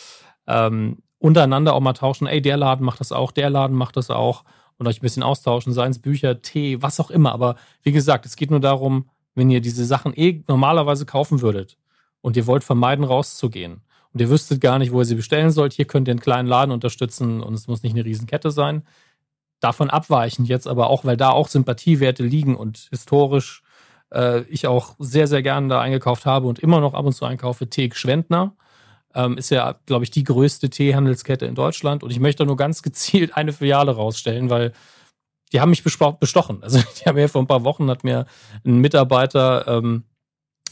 ähm, 0.47 1.03
untereinander 1.19 1.75
auch 1.75 1.81
mal 1.81 1.93
tauschen, 1.93 2.27
ey, 2.27 2.41
der 2.41 2.57
Laden 2.57 2.85
macht 2.85 3.01
das 3.01 3.13
auch, 3.13 3.33
der 3.33 3.51
Laden 3.51 3.77
macht 3.77 3.97
das 3.97 4.11
auch 4.11 4.45
und 4.79 4.87
euch 4.87 4.99
ein 4.99 5.03
bisschen 5.03 5.23
austauschen, 5.23 5.73
seien 5.73 5.91
es 5.91 5.99
Bücher, 5.99 6.43
Tee, 6.43 6.83
was 6.83 7.01
auch 7.01 7.11
immer. 7.11 7.33
Aber 7.33 7.57
wie 7.83 7.93
gesagt, 7.93 8.27
es 8.27 8.37
geht 8.37 8.51
nur 8.51 8.61
darum, 8.61 9.09
wenn 9.35 9.51
ihr 9.51 9.61
diese 9.61 9.85
Sachen 9.85 10.13
eh 10.15 10.45
normalerweise 10.49 11.07
kaufen 11.07 11.41
würdet 11.41 11.77
und 12.21 12.37
ihr 12.37 12.47
wollt 12.47 12.65
vermeiden, 12.65 13.05
rauszugehen 13.05 13.83
und 14.13 14.21
ihr 14.21 14.31
wüsstet 14.31 14.61
gar 14.61 14.79
nicht, 14.79 14.93
wo 14.93 15.01
ihr 15.01 15.05
sie 15.05 15.17
bestellen 15.17 15.51
sollt, 15.51 15.73
hier 15.73 15.87
könnt 15.87 16.09
ihr 16.09 16.13
einen 16.13 16.21
kleinen 16.21 16.49
Laden 16.49 16.73
unterstützen 16.73 17.43
und 17.43 17.55
es 17.55 17.69
muss 17.69 17.83
nicht 17.83 17.95
eine 17.95 18.05
Riesenkette 18.05 18.51
sein. 18.51 18.85
Davon 19.61 19.91
abweichend 19.91 20.49
jetzt 20.49 20.69
aber 20.69 20.89
auch, 20.89 21.05
weil 21.05 21.17
da 21.17 21.31
auch 21.31 21.49
Sympathiewerte 21.49 22.23
liegen 22.23 22.55
und 22.55 22.89
historisch 22.91 23.63
äh, 24.12 24.43
ich 24.43 24.67
auch 24.67 24.97
sehr, 24.99 25.27
sehr 25.27 25.43
gerne 25.43 25.69
da 25.69 25.81
eingekauft 25.81 26.27
habe 26.27 26.47
und 26.47 26.59
immer 26.59 26.81
noch 26.81 26.95
ab 26.95 27.05
und 27.05 27.12
zu 27.12 27.25
einkaufe, 27.25 27.69
Teek 27.69 27.97
Schwendner. 27.97 28.56
Ähm, 29.15 29.39
ist 29.39 29.51
ja, 29.51 29.79
glaube 29.87 30.05
ich, 30.05 30.11
die 30.11 30.25
größte 30.25 30.71
Teehandelskette 30.71 31.47
in 31.47 31.55
Deutschland. 31.55 32.03
Und 32.03 32.11
ich 32.11 32.21
möchte 32.21 32.45
nur 32.47 32.56
ganz 32.56 32.83
gezielt 32.83 33.37
eine 33.37 33.53
Filiale 33.53 33.93
rausstellen, 33.93 34.51
weil 34.51 34.73
die 35.53 35.61
haben 35.61 35.71
mich 35.71 35.85
bestochen. 35.85 36.62
Also 36.62 36.81
die 36.99 37.09
haben 37.09 37.15
mir 37.15 37.29
vor 37.29 37.43
ein 37.43 37.47
paar 37.47 37.65
Wochen 37.65 37.89
hat 37.89 38.03
mir 38.03 38.27
ein 38.65 38.79
Mitarbeiter 38.79 39.69
ähm, 39.69 40.05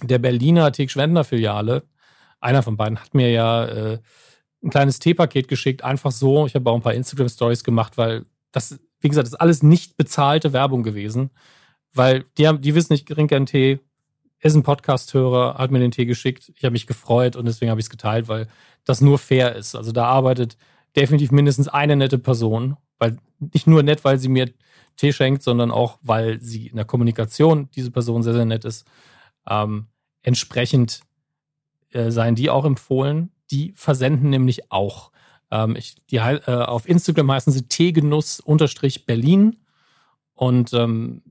der 0.03 0.19
Berliner 0.19 0.73
Teek 0.73 0.91
Schwendner 0.91 1.23
Filiale, 1.25 1.85
einer 2.41 2.63
von 2.63 2.77
beiden, 2.77 2.99
hat 2.99 3.15
mir 3.15 3.31
ja 3.31 3.65
äh, 3.65 3.99
ein 4.63 4.71
kleines 4.71 4.99
Teepaket 4.99 5.49
geschickt, 5.49 5.85
einfach 5.85 6.11
so. 6.11 6.47
Ich 6.47 6.55
habe 6.55 6.69
auch 6.71 6.75
ein 6.75 6.83
paar 6.83 6.95
Instagram 6.95 7.29
Stories 7.29 7.65
gemacht, 7.65 7.99
weil 7.99 8.27
das, 8.53 8.79
wie 9.01 9.09
gesagt, 9.09 9.29
ist 9.29 9.41
alles 9.41 9.63
nicht 9.63 9.97
bezahlte 9.97 10.53
Werbung 10.53 10.83
gewesen. 10.83 11.31
Weil 11.95 12.25
die, 12.39 12.49
haben, 12.49 12.61
die 12.61 12.75
wissen, 12.75 12.93
ich 12.95 13.05
trinke 13.05 13.35
gern 13.35 13.47
Tee. 13.47 13.81
Ist 14.41 14.57
ein 14.57 14.65
Podcast-Hörer, 14.65 15.55
hat 15.59 15.71
mir 15.71 15.79
den 15.79 15.93
Tee 15.93 16.05
geschickt. 16.05 16.53
Ich 16.57 16.65
habe 16.65 16.73
mich 16.73 16.87
gefreut 16.89 17.37
und 17.37 17.47
deswegen 17.47 17.71
habe 17.71 17.81
ich 17.81 17.87
es 17.87 17.91
geteilt, 17.91 18.27
weil 18.29 18.49
das 18.85 19.01
nur 19.01 19.19
fair 19.19 19.55
ist. 19.55 19.77
Also 19.77 19.93
da 19.93 20.07
arbeitet 20.07 20.57
definitiv 20.97 21.31
mindestens 21.31 21.69
eine 21.69 21.95
nette 21.95 22.19
Person. 22.19 22.77
Weil 22.99 23.19
nicht 23.39 23.67
nur 23.67 23.83
nett, 23.83 24.05
weil 24.05 24.19
sie 24.19 24.29
mir 24.29 24.51
Tee 24.97 25.13
schenkt, 25.13 25.43
sondern 25.43 25.71
auch, 25.71 25.99
weil 26.03 26.41
sie 26.41 26.67
in 26.67 26.77
der 26.77 26.85
Kommunikation 26.85 27.69
diese 27.75 27.91
Person 27.91 28.23
sehr, 28.23 28.35
sehr 28.35 28.45
nett 28.45 28.65
ist. 28.65 28.87
Ähm, 29.49 29.87
entsprechend 30.23 31.01
äh, 31.91 32.11
seien 32.11 32.35
die 32.35 32.51
auch 32.51 32.65
empfohlen. 32.65 33.31
Die 33.51 33.73
versenden 33.77 34.31
nämlich 34.31 34.71
auch. 34.71 35.13
Ähm, 35.51 35.77
ich, 35.77 35.97
die, 36.07 36.17
äh, 36.17 36.41
auf 36.47 36.89
Instagram 36.89 37.31
heißen 37.33 37.53
sie 37.53 37.69
Teegenuss-Berlin. 37.69 39.57
Und 40.35 40.73
ähm, 40.73 41.23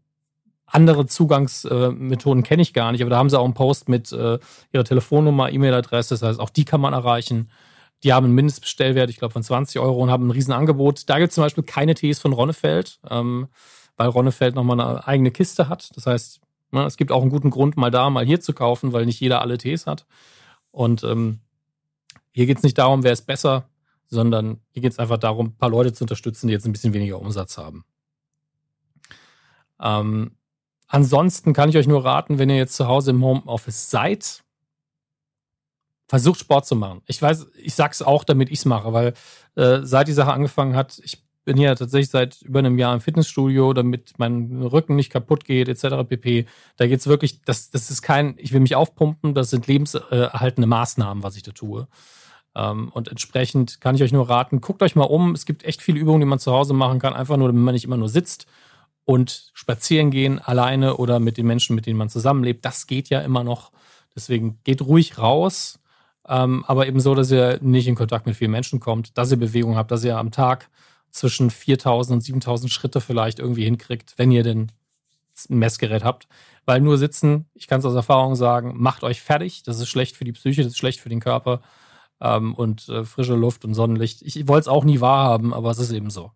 andere 0.71 1.05
Zugangsmethoden 1.05 2.43
kenne 2.43 2.61
ich 2.61 2.73
gar 2.73 2.91
nicht, 2.91 3.01
aber 3.01 3.09
da 3.09 3.17
haben 3.17 3.29
sie 3.29 3.39
auch 3.39 3.45
einen 3.45 3.53
Post 3.53 3.89
mit 3.89 4.11
äh, 4.11 4.39
ihrer 4.71 4.83
Telefonnummer, 4.83 5.51
E-Mail-Adresse, 5.51 6.13
das 6.13 6.21
heißt, 6.21 6.39
auch 6.39 6.49
die 6.49 6.65
kann 6.65 6.81
man 6.81 6.93
erreichen. 6.93 7.49
Die 8.03 8.13
haben 8.13 8.25
einen 8.25 8.35
Mindestbestellwert, 8.35 9.09
ich 9.09 9.17
glaube, 9.17 9.33
von 9.33 9.43
20 9.43 9.79
Euro 9.79 10.01
und 10.01 10.09
haben 10.09 10.27
ein 10.27 10.31
Riesenangebot. 10.31 11.07
Da 11.07 11.19
gibt 11.19 11.29
es 11.29 11.35
zum 11.35 11.43
Beispiel 11.43 11.63
keine 11.63 11.93
Tees 11.93 12.19
von 12.19 12.33
Ronnefeld, 12.33 12.99
ähm, 13.09 13.47
weil 13.95 14.07
Ronnefeld 14.07 14.55
nochmal 14.55 14.79
eine 14.79 15.07
eigene 15.07 15.29
Kiste 15.29 15.69
hat. 15.69 15.95
Das 15.95 16.07
heißt, 16.07 16.41
ne, 16.71 16.85
es 16.85 16.97
gibt 16.97 17.11
auch 17.11 17.21
einen 17.21 17.29
guten 17.29 17.51
Grund, 17.51 17.77
mal 17.77 17.91
da, 17.91 18.09
mal 18.09 18.25
hier 18.25 18.41
zu 18.41 18.53
kaufen, 18.53 18.91
weil 18.91 19.05
nicht 19.05 19.19
jeder 19.19 19.41
alle 19.41 19.59
Tees 19.59 19.85
hat. 19.85 20.07
Und 20.71 21.03
ähm, 21.03 21.41
hier 22.31 22.47
geht 22.47 22.57
es 22.57 22.63
nicht 22.63 22.77
darum, 22.77 23.03
wer 23.03 23.11
ist 23.11 23.27
besser, 23.27 23.69
sondern 24.07 24.61
hier 24.71 24.81
geht 24.81 24.93
es 24.93 24.99
einfach 24.99 25.17
darum, 25.17 25.47
ein 25.47 25.57
paar 25.57 25.69
Leute 25.69 25.93
zu 25.93 26.05
unterstützen, 26.05 26.47
die 26.47 26.53
jetzt 26.53 26.65
ein 26.65 26.71
bisschen 26.71 26.93
weniger 26.93 27.19
Umsatz 27.19 27.57
haben. 27.57 27.85
Ähm, 29.79 30.31
Ansonsten 30.93 31.53
kann 31.53 31.69
ich 31.69 31.77
euch 31.77 31.87
nur 31.87 32.03
raten, 32.03 32.37
wenn 32.37 32.49
ihr 32.49 32.57
jetzt 32.57 32.75
zu 32.75 32.85
Hause 32.85 33.11
im 33.11 33.23
Homeoffice 33.23 33.89
seid, 33.89 34.43
versucht 36.09 36.41
Sport 36.41 36.65
zu 36.65 36.75
machen. 36.75 37.01
Ich 37.05 37.21
weiß, 37.21 37.47
ich 37.55 37.75
sag's 37.75 38.01
auch, 38.01 38.25
damit 38.25 38.51
ich's 38.51 38.65
mache, 38.65 38.91
weil 38.91 39.13
äh, 39.55 39.79
seit 39.83 40.09
die 40.09 40.13
Sache 40.13 40.33
angefangen 40.33 40.75
hat, 40.75 40.99
ich 41.01 41.23
bin 41.45 41.55
ja 41.55 41.75
tatsächlich 41.75 42.09
seit 42.09 42.41
über 42.41 42.59
einem 42.59 42.77
Jahr 42.77 42.93
im 42.93 42.99
Fitnessstudio, 42.99 43.71
damit 43.71 44.15
mein 44.17 44.63
Rücken 44.63 44.97
nicht 44.97 45.13
kaputt 45.13 45.45
geht, 45.45 45.69
etc. 45.69 46.05
pp. 46.05 46.45
Da 46.75 46.87
geht 46.87 46.99
es 46.99 47.07
wirklich, 47.07 47.41
das, 47.43 47.69
das 47.69 47.89
ist 47.89 48.01
kein, 48.01 48.35
ich 48.37 48.51
will 48.51 48.59
mich 48.59 48.75
aufpumpen, 48.75 49.33
das 49.33 49.49
sind 49.49 49.67
lebenserhaltende 49.67 50.67
Maßnahmen, 50.67 51.23
was 51.23 51.37
ich 51.37 51.43
da 51.43 51.53
tue. 51.53 51.87
Ähm, 52.53 52.89
und 52.89 53.07
entsprechend 53.07 53.79
kann 53.79 53.95
ich 53.95 54.03
euch 54.03 54.11
nur 54.11 54.29
raten, 54.29 54.59
guckt 54.59 54.83
euch 54.83 54.97
mal 54.97 55.05
um. 55.05 55.35
Es 55.35 55.45
gibt 55.45 55.63
echt 55.63 55.81
viele 55.81 56.01
Übungen, 56.01 56.19
die 56.19 56.27
man 56.27 56.39
zu 56.39 56.51
Hause 56.51 56.73
machen 56.73 56.99
kann, 56.99 57.13
einfach 57.13 57.37
nur, 57.37 57.47
damit 57.47 57.63
man 57.63 57.73
nicht 57.75 57.85
immer 57.85 57.95
nur 57.95 58.09
sitzt 58.09 58.45
und 59.05 59.51
spazieren 59.53 60.11
gehen, 60.11 60.39
alleine 60.39 60.97
oder 60.97 61.19
mit 61.19 61.37
den 61.37 61.47
Menschen, 61.47 61.75
mit 61.75 61.85
denen 61.85 61.97
man 61.97 62.09
zusammenlebt. 62.09 62.63
Das 62.65 62.87
geht 62.87 63.09
ja 63.09 63.21
immer 63.21 63.43
noch. 63.43 63.71
Deswegen 64.15 64.59
geht 64.63 64.81
ruhig 64.81 65.17
raus, 65.17 65.79
ähm, 66.27 66.63
aber 66.67 66.87
eben 66.87 66.99
so, 66.99 67.15
dass 67.15 67.31
ihr 67.31 67.59
nicht 67.61 67.87
in 67.87 67.95
Kontakt 67.95 68.25
mit 68.25 68.35
vielen 68.35 68.51
Menschen 68.51 68.79
kommt, 68.79 69.17
dass 69.17 69.31
ihr 69.31 69.37
Bewegung 69.37 69.75
habt, 69.75 69.91
dass 69.91 70.03
ihr 70.03 70.17
am 70.17 70.31
Tag 70.31 70.69
zwischen 71.11 71.49
4000 71.49 72.15
und 72.15 72.21
7000 72.21 72.71
Schritte 72.71 73.01
vielleicht 73.01 73.39
irgendwie 73.39 73.65
hinkriegt, 73.65 74.13
wenn 74.17 74.31
ihr 74.31 74.43
denn 74.43 74.71
ein 75.49 75.57
Messgerät 75.59 76.03
habt. 76.03 76.27
Weil 76.65 76.81
nur 76.81 76.97
sitzen, 76.97 77.47
ich 77.53 77.67
kann 77.67 77.79
es 77.79 77.85
aus 77.85 77.95
Erfahrung 77.95 78.35
sagen, 78.35 78.75
macht 78.77 79.03
euch 79.03 79.21
fertig. 79.21 79.63
Das 79.63 79.79
ist 79.79 79.89
schlecht 79.89 80.15
für 80.15 80.25
die 80.25 80.33
Psyche, 80.33 80.63
das 80.63 80.73
ist 80.73 80.77
schlecht 80.77 80.99
für 80.99 81.09
den 81.09 81.19
Körper. 81.19 81.61
Ähm, 82.19 82.53
und 82.53 82.87
äh, 82.89 83.03
frische 83.03 83.35
Luft 83.35 83.65
und 83.65 83.73
Sonnenlicht. 83.73 84.21
Ich 84.21 84.47
wollte 84.47 84.61
es 84.61 84.67
auch 84.67 84.83
nie 84.83 85.01
wahrhaben, 85.01 85.53
aber 85.53 85.71
es 85.71 85.79
ist 85.79 85.91
eben 85.91 86.11
so. 86.11 86.31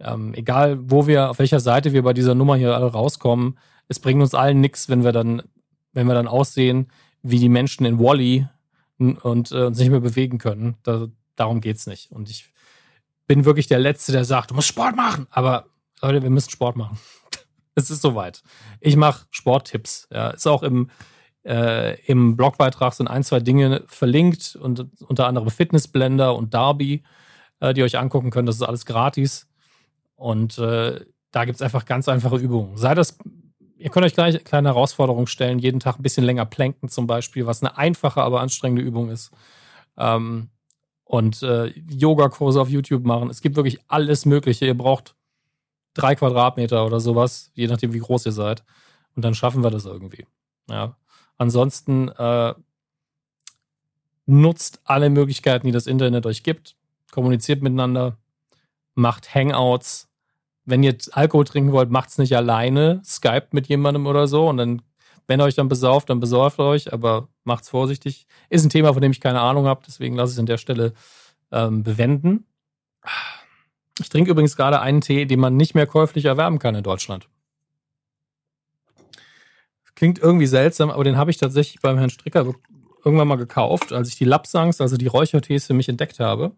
Ähm, 0.00 0.34
egal, 0.34 0.78
wo 0.80 1.06
wir, 1.06 1.30
auf 1.30 1.38
welcher 1.38 1.60
Seite 1.60 1.92
wir 1.92 2.02
bei 2.02 2.12
dieser 2.12 2.34
Nummer 2.34 2.56
hier 2.56 2.74
alle 2.74 2.86
rauskommen, 2.86 3.58
es 3.88 3.98
bringt 3.98 4.20
uns 4.20 4.34
allen 4.34 4.60
nichts, 4.60 4.88
wenn 4.88 5.04
wir 5.04 5.12
dann, 5.12 5.42
wenn 5.92 6.06
wir 6.06 6.14
dann 6.14 6.28
aussehen 6.28 6.88
wie 7.22 7.38
die 7.38 7.48
Menschen 7.48 7.84
in 7.84 7.98
Wally 7.98 8.46
und 8.98 9.52
äh, 9.52 9.64
uns 9.64 9.78
nicht 9.78 9.90
mehr 9.90 10.00
bewegen 10.00 10.38
können. 10.38 10.76
Da, 10.82 11.08
darum 11.36 11.60
geht's 11.60 11.86
nicht. 11.86 12.10
Und 12.12 12.30
ich 12.30 12.52
bin 13.26 13.44
wirklich 13.44 13.66
der 13.66 13.78
Letzte, 13.78 14.12
der 14.12 14.24
sagt, 14.24 14.50
du 14.50 14.54
musst 14.54 14.68
Sport 14.68 14.96
machen. 14.96 15.26
Aber 15.30 15.66
Leute, 16.02 16.22
wir 16.22 16.30
müssen 16.30 16.50
Sport 16.50 16.76
machen. 16.76 16.98
es 17.74 17.90
ist 17.90 18.02
soweit. 18.02 18.42
Ich 18.80 18.96
mache 18.96 19.26
Sporttipps. 19.30 20.08
Ja, 20.12 20.30
ist 20.30 20.46
auch 20.46 20.62
im, 20.62 20.90
äh, 21.44 22.00
im 22.06 22.36
Blogbeitrag 22.36 22.92
sind 22.92 23.08
ein, 23.08 23.24
zwei 23.24 23.40
Dinge 23.40 23.84
verlinkt 23.86 24.56
und 24.56 24.86
unter 25.02 25.26
anderem 25.26 25.50
Fitnessblender 25.50 26.34
und 26.34 26.54
Darby, 26.54 27.02
äh, 27.60 27.74
die 27.74 27.80
ihr 27.80 27.84
euch 27.84 27.98
angucken 27.98 28.30
könnt. 28.30 28.48
Das 28.48 28.56
ist 28.56 28.62
alles 28.62 28.86
gratis. 28.86 29.49
Und 30.20 30.58
äh, 30.58 31.00
da 31.30 31.44
gibt 31.46 31.56
es 31.56 31.62
einfach 31.62 31.86
ganz 31.86 32.06
einfache 32.06 32.36
Übungen. 32.36 32.76
Sei 32.76 32.94
das, 32.94 33.16
ihr 33.78 33.88
könnt 33.88 34.04
euch 34.04 34.12
gleich 34.12 34.34
eine 34.34 34.44
kleine 34.44 34.68
Herausforderung 34.68 35.26
stellen, 35.26 35.58
jeden 35.58 35.80
Tag 35.80 35.98
ein 35.98 36.02
bisschen 36.02 36.24
länger 36.24 36.44
planken 36.44 36.90
zum 36.90 37.06
Beispiel, 37.06 37.46
was 37.46 37.62
eine 37.62 37.78
einfache, 37.78 38.20
aber 38.20 38.42
anstrengende 38.42 38.82
Übung 38.82 39.08
ist. 39.08 39.30
Ähm, 39.96 40.50
und 41.04 41.42
äh, 41.42 41.68
Yogakurse 41.88 42.60
auf 42.60 42.68
YouTube 42.68 43.06
machen. 43.06 43.30
Es 43.30 43.40
gibt 43.40 43.56
wirklich 43.56 43.78
alles 43.88 44.26
Mögliche. 44.26 44.66
Ihr 44.66 44.76
braucht 44.76 45.16
drei 45.94 46.14
Quadratmeter 46.14 46.84
oder 46.84 47.00
sowas, 47.00 47.50
je 47.54 47.66
nachdem, 47.66 47.94
wie 47.94 47.98
groß 47.98 48.26
ihr 48.26 48.32
seid. 48.32 48.62
Und 49.16 49.24
dann 49.24 49.34
schaffen 49.34 49.64
wir 49.64 49.70
das 49.70 49.86
irgendwie. 49.86 50.26
Ja. 50.68 50.98
Ansonsten 51.38 52.08
äh, 52.08 52.54
nutzt 54.26 54.82
alle 54.84 55.08
Möglichkeiten, 55.08 55.66
die 55.66 55.72
das 55.72 55.86
Internet 55.86 56.26
euch 56.26 56.42
gibt. 56.42 56.76
Kommuniziert 57.10 57.62
miteinander, 57.62 58.18
macht 58.94 59.34
Hangouts, 59.34 60.09
wenn 60.64 60.82
ihr 60.82 60.96
Alkohol 61.12 61.44
trinken 61.44 61.72
wollt, 61.72 61.90
macht 61.90 62.10
es 62.10 62.18
nicht 62.18 62.36
alleine, 62.36 63.00
Skype 63.04 63.48
mit 63.52 63.66
jemandem 63.68 64.06
oder 64.06 64.26
so 64.26 64.48
und 64.48 64.56
dann, 64.56 64.82
wenn 65.26 65.40
ihr 65.40 65.44
euch 65.44 65.54
dann 65.54 65.68
besauft, 65.68 66.10
dann 66.10 66.20
besäuft 66.20 66.58
euch, 66.58 66.92
aber 66.92 67.28
macht's 67.44 67.68
vorsichtig. 67.68 68.26
Ist 68.48 68.64
ein 68.64 68.70
Thema, 68.70 68.92
von 68.92 69.02
dem 69.02 69.12
ich 69.12 69.20
keine 69.20 69.40
Ahnung 69.40 69.66
habe, 69.66 69.82
deswegen 69.86 70.16
lasse 70.16 70.32
ich 70.32 70.36
es 70.36 70.40
an 70.40 70.46
der 70.46 70.58
Stelle 70.58 70.92
ähm, 71.52 71.82
bewenden. 71.82 72.46
Ich 73.98 74.08
trinke 74.08 74.30
übrigens 74.30 74.56
gerade 74.56 74.80
einen 74.80 75.00
Tee, 75.00 75.26
den 75.26 75.40
man 75.40 75.56
nicht 75.56 75.74
mehr 75.74 75.86
käuflich 75.86 76.24
erwerben 76.24 76.58
kann 76.58 76.74
in 76.74 76.82
Deutschland. 76.82 77.28
Klingt 79.94 80.18
irgendwie 80.18 80.46
seltsam, 80.46 80.90
aber 80.90 81.04
den 81.04 81.18
habe 81.18 81.30
ich 81.30 81.36
tatsächlich 81.36 81.82
beim 81.82 81.98
Herrn 81.98 82.08
Stricker 82.08 82.54
irgendwann 83.04 83.28
mal 83.28 83.36
gekauft, 83.36 83.92
als 83.92 84.08
ich 84.08 84.16
die 84.16 84.24
Lapsangs, 84.24 84.80
also 84.80 84.96
die 84.96 85.06
Räuchertees 85.06 85.66
für 85.66 85.74
mich 85.74 85.88
entdeckt 85.88 86.20
habe. 86.20 86.52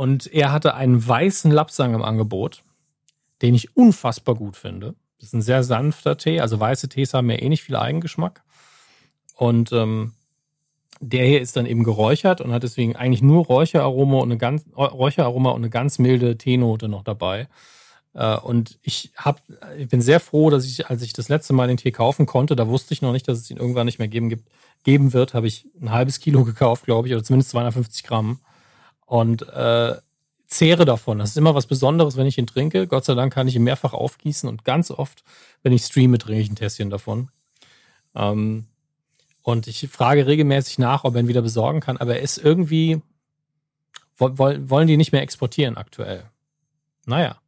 Und 0.00 0.32
er 0.32 0.50
hatte 0.50 0.76
einen 0.76 1.06
weißen 1.06 1.50
Lapsang 1.50 1.92
im 1.92 2.00
Angebot, 2.00 2.62
den 3.42 3.54
ich 3.54 3.76
unfassbar 3.76 4.34
gut 4.34 4.56
finde. 4.56 4.94
Das 5.18 5.28
ist 5.28 5.34
ein 5.34 5.42
sehr 5.42 5.62
sanfter 5.62 6.16
Tee. 6.16 6.40
Also 6.40 6.58
weiße 6.58 6.88
Tees 6.88 7.12
haben 7.12 7.28
ja 7.28 7.36
eh 7.36 7.50
nicht 7.50 7.62
viel 7.62 7.76
Eigengeschmack. 7.76 8.42
Und 9.36 9.72
ähm, 9.72 10.14
der 11.00 11.26
hier 11.26 11.42
ist 11.42 11.54
dann 11.54 11.66
eben 11.66 11.84
geräuchert 11.84 12.40
und 12.40 12.50
hat 12.50 12.62
deswegen 12.62 12.96
eigentlich 12.96 13.20
nur 13.20 13.44
Räucheraroma 13.44 14.20
und 14.20 14.30
eine 14.30 14.38
ganz 14.38 14.64
Räucheraroma 14.74 15.50
und 15.50 15.60
eine 15.60 15.68
ganz 15.68 15.98
milde 15.98 16.38
Teenote 16.38 16.88
noch 16.88 17.04
dabei. 17.04 17.46
Äh, 18.14 18.38
und 18.38 18.78
ich 18.80 19.12
hab, 19.16 19.42
ich 19.76 19.88
bin 19.88 20.00
sehr 20.00 20.20
froh, 20.20 20.48
dass 20.48 20.64
ich, 20.64 20.88
als 20.88 21.02
ich 21.02 21.12
das 21.12 21.28
letzte 21.28 21.52
Mal 21.52 21.68
den 21.68 21.76
Tee 21.76 21.92
kaufen 21.92 22.24
konnte, 22.24 22.56
da 22.56 22.68
wusste 22.68 22.94
ich 22.94 23.02
noch 23.02 23.12
nicht, 23.12 23.28
dass 23.28 23.36
es 23.36 23.50
ihn 23.50 23.58
irgendwann 23.58 23.84
nicht 23.84 23.98
mehr 23.98 24.08
geben 24.08 24.30
gibt, 24.30 24.48
geben 24.82 25.12
wird, 25.12 25.34
habe 25.34 25.46
ich 25.46 25.66
ein 25.78 25.90
halbes 25.90 26.20
Kilo 26.20 26.46
gekauft, 26.46 26.86
glaube 26.86 27.06
ich, 27.06 27.12
oder 27.12 27.22
zumindest 27.22 27.50
250 27.50 28.02
Gramm 28.02 28.40
und 29.10 29.42
äh, 29.48 29.96
zehre 30.46 30.84
davon. 30.84 31.18
Das 31.18 31.30
ist 31.30 31.36
immer 31.36 31.56
was 31.56 31.66
Besonderes, 31.66 32.16
wenn 32.16 32.28
ich 32.28 32.38
ihn 32.38 32.46
trinke. 32.46 32.86
Gott 32.86 33.04
sei 33.04 33.14
Dank 33.14 33.32
kann 33.32 33.48
ich 33.48 33.56
ihn 33.56 33.64
mehrfach 33.64 33.92
aufgießen 33.92 34.48
und 34.48 34.64
ganz 34.64 34.92
oft, 34.92 35.24
wenn 35.64 35.72
ich 35.72 35.82
streame, 35.82 36.18
trinke 36.18 36.40
ich 36.40 36.48
ein 36.48 36.54
Tässchen 36.54 36.90
davon. 36.90 37.28
Ähm, 38.14 38.66
und 39.42 39.66
ich 39.66 39.88
frage 39.88 40.28
regelmäßig 40.28 40.78
nach, 40.78 41.02
ob 41.02 41.16
er 41.16 41.22
ihn 41.22 41.28
wieder 41.28 41.42
besorgen 41.42 41.80
kann, 41.80 41.96
aber 41.96 42.14
er 42.14 42.22
ist 42.22 42.38
irgendwie, 42.38 43.02
wollen 44.16 44.86
die 44.86 44.96
nicht 44.96 45.10
mehr 45.10 45.22
exportieren 45.22 45.76
aktuell. 45.76 46.22
Naja. 47.04 47.40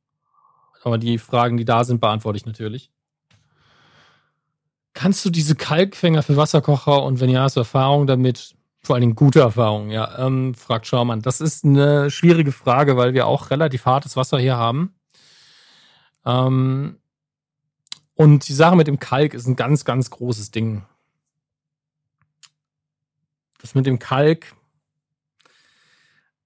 Aber 0.83 0.99
die 0.99 1.19
Fragen, 1.19 1.59
die 1.59 1.65
da 1.65 1.85
sind, 1.85 2.01
beantworte 2.01 2.39
ich 2.39 2.47
natürlich. 2.47 2.91
Kannst 4.95 5.25
du 5.25 5.31
diese 5.31 5.55
Kalkfänger 5.55 6.25
für 6.25 6.37
Wasserkocher 6.37 7.05
und 7.05 7.21
wenn 7.21 7.31
ja, 7.31 7.43
hast 7.43 7.55
du 7.55 7.61
Erfahrung 7.61 8.09
damit? 8.09 8.57
Vor 8.85 8.95
allen 8.97 9.03
Dingen 9.03 9.15
gute 9.15 9.41
Erfahrungen, 9.41 9.91
ja. 9.91 10.19
Ähm, 10.19 10.55
fragt 10.55 10.87
Schaumann. 10.87 11.23
Das 11.23 11.41
ist 11.41 11.65
eine 11.65 12.11
schwierige 12.11 12.51
Frage, 12.51 12.97
weil 12.97 13.15
wir 13.15 13.27
auch 13.27 13.51
relativ 13.51 13.87
hartes 13.87 14.17
Wasser 14.17 14.39
hier 14.39 14.57
haben. 14.57 14.95
Ähm, 16.25 16.99
und 18.15 18.49
die 18.49 18.53
Sache 18.53 18.77
mit 18.77 18.89
dem 18.89 18.99
Kalk 18.99 19.35
ist 19.35 19.47
ein 19.47 19.57
ganz, 19.57 19.85
ganz 19.85 20.11
großes 20.11 20.51
Ding. 20.51 20.85
Das 23.61 23.77
mit 23.77 23.87
dem 23.87 24.01
Kalk, 24.01 24.55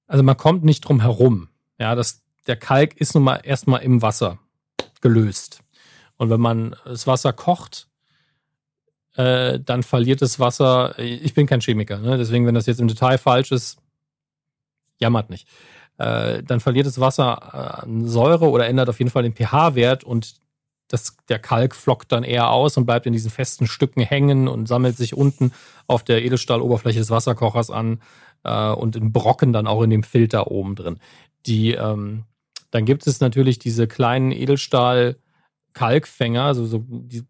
also 0.06 0.22
man 0.22 0.36
kommt 0.36 0.62
nicht 0.62 0.82
drum 0.82 1.00
herum. 1.00 1.48
Ja, 1.78 1.94
das, 1.94 2.22
der 2.46 2.56
Kalk 2.56 2.96
ist 2.98 3.14
nun 3.14 3.24
mal 3.24 3.36
erstmal 3.36 3.82
im 3.82 4.02
Wasser 4.02 4.38
gelöst. 5.00 5.62
Und 6.18 6.30
wenn 6.30 6.40
man 6.40 6.76
das 6.84 7.06
Wasser 7.06 7.32
kocht, 7.32 7.88
äh, 9.16 9.60
dann 9.60 9.82
verliert 9.82 10.22
das 10.22 10.38
Wasser. 10.38 10.98
Ich 10.98 11.34
bin 11.34 11.46
kein 11.46 11.60
Chemiker, 11.60 11.98
ne? 11.98 12.18
deswegen, 12.18 12.46
wenn 12.46 12.54
das 12.54 12.66
jetzt 12.66 12.80
im 12.80 12.88
Detail 12.88 13.18
falsch 13.18 13.52
ist, 13.52 13.78
jammert 14.98 15.30
nicht. 15.30 15.48
Äh, 15.98 16.42
dann 16.42 16.60
verliert 16.60 16.86
das 16.86 17.00
Wasser 17.00 17.82
an 17.82 18.06
Säure 18.06 18.50
oder 18.50 18.66
ändert 18.66 18.88
auf 18.88 18.98
jeden 18.98 19.10
Fall 19.10 19.22
den 19.22 19.34
pH-Wert 19.34 20.04
und 20.04 20.36
das, 20.88 21.16
der 21.28 21.38
Kalk 21.38 21.74
flockt 21.74 22.12
dann 22.12 22.22
eher 22.22 22.50
aus 22.50 22.76
und 22.76 22.84
bleibt 22.86 23.06
in 23.06 23.12
diesen 23.12 23.30
festen 23.30 23.66
Stücken 23.66 24.02
hängen 24.02 24.46
und 24.46 24.68
sammelt 24.68 24.96
sich 24.96 25.14
unten 25.14 25.52
auf 25.86 26.04
der 26.04 26.24
Edelstahloberfläche 26.24 26.98
des 26.98 27.10
Wasserkochers 27.10 27.70
an 27.70 28.00
äh, 28.44 28.70
und 28.70 28.96
in 28.96 29.12
Brocken 29.12 29.52
dann 29.52 29.66
auch 29.66 29.82
in 29.82 29.90
dem 29.90 30.04
Filter 30.04 30.50
oben 30.50 30.76
drin. 30.76 30.98
Die, 31.46 31.72
ähm, 31.72 32.24
dann 32.70 32.84
gibt 32.84 33.06
es 33.06 33.20
natürlich 33.20 33.58
diese 33.58 33.88
kleinen 33.88 34.32
Edelstahl-Kalkfänger, 34.32 36.44
also 36.44 36.66
so 36.66 36.84
die, 36.86 37.24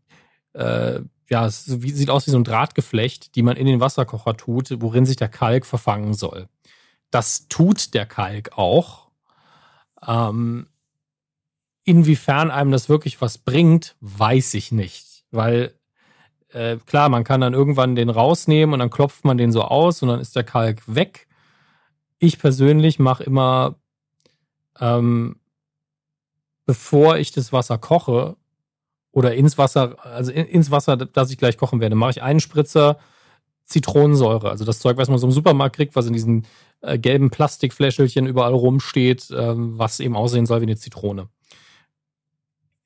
äh, 0.53 1.01
ja, 1.29 1.47
es 1.47 1.65
sieht 1.65 2.11
aus 2.11 2.27
wie 2.27 2.31
so 2.31 2.39
ein 2.39 2.45
Drahtgeflecht, 2.45 3.35
die 3.35 3.43
man 3.43 3.57
in 3.57 3.67
den 3.67 3.81
Wasserkocher 3.81 4.37
tut, 4.37 4.81
worin 4.81 5.07
sich 5.07 5.17
der 5.17 5.29
Kalk 5.29 5.67
verfangen 5.67 6.15
soll. 6.15 6.49
Das 7.11 7.49
tut 7.49 7.95
der 7.95 8.07
Kalk 8.07 8.57
auch. 8.57 9.09
Ähm, 10.07 10.69
inwiefern 11.85 12.51
einem 12.51 12.71
das 12.71 12.89
wirklich 12.89 13.21
was 13.21 13.39
bringt, 13.39 13.97
weiß 14.01 14.55
ich 14.55 14.73
nicht. 14.73 15.25
Weil 15.31 15.75
äh, 16.51 16.77
klar, 16.87 17.09
man 17.09 17.25
kann 17.25 17.41
dann 17.41 17.55
irgendwann 17.55 17.97
den 17.97 18.11
rausnehmen 18.11 18.73
und 18.73 18.79
dann 18.79 18.91
klopft 18.91 19.25
man 19.25 19.39
den 19.39 19.53
so 19.53 19.63
aus 19.63 20.03
und 20.03 20.09
dann 20.09 20.21
ist 20.21 20.37
der 20.37 20.45
Kalk 20.45 20.83
weg. 20.87 21.27
Ich 22.19 22.39
persönlich 22.39 22.99
mache 22.99 23.25
immer, 23.25 23.77
ähm, 24.81 25.41
bevor 26.67 27.19
ich 27.19 27.33
das 27.33 27.53
Wasser 27.53 27.79
koche, 27.79 28.37
oder 29.17 29.35
ins 29.35 29.57
Wasser, 29.57 29.97
also 30.05 30.31
ins 30.31 30.71
Wasser, 30.71 30.99
das 30.99 31.31
ich 31.31 31.39
gleich 31.39 31.57
kochen 31.57 31.81
werde, 31.81 31.97
mache 31.97 32.11
ich 32.11 32.23
einen 32.23 32.39
Spritzer 32.39 32.99
Zitronensäure. 33.65 34.51
Also 34.51 34.67
das 34.67 34.79
Zeug, 34.79 34.99
was 34.99 35.09
man 35.09 35.17
so 35.17 35.27
im 35.27 35.33
Supermarkt 35.33 35.75
kriegt, 35.75 35.97
was 35.97 36.05
in 36.05 36.13
diesen 36.13 36.47
äh, 36.83 36.99
gelben 36.99 37.31
Plastikfläschelchen 37.31 38.27
überall 38.27 38.53
rumsteht, 38.53 39.31
äh, 39.31 39.55
was 39.57 40.01
eben 40.01 40.17
aussehen 40.17 40.45
soll 40.45 40.61
wie 40.61 40.67
eine 40.67 40.77
Zitrone. 40.77 41.31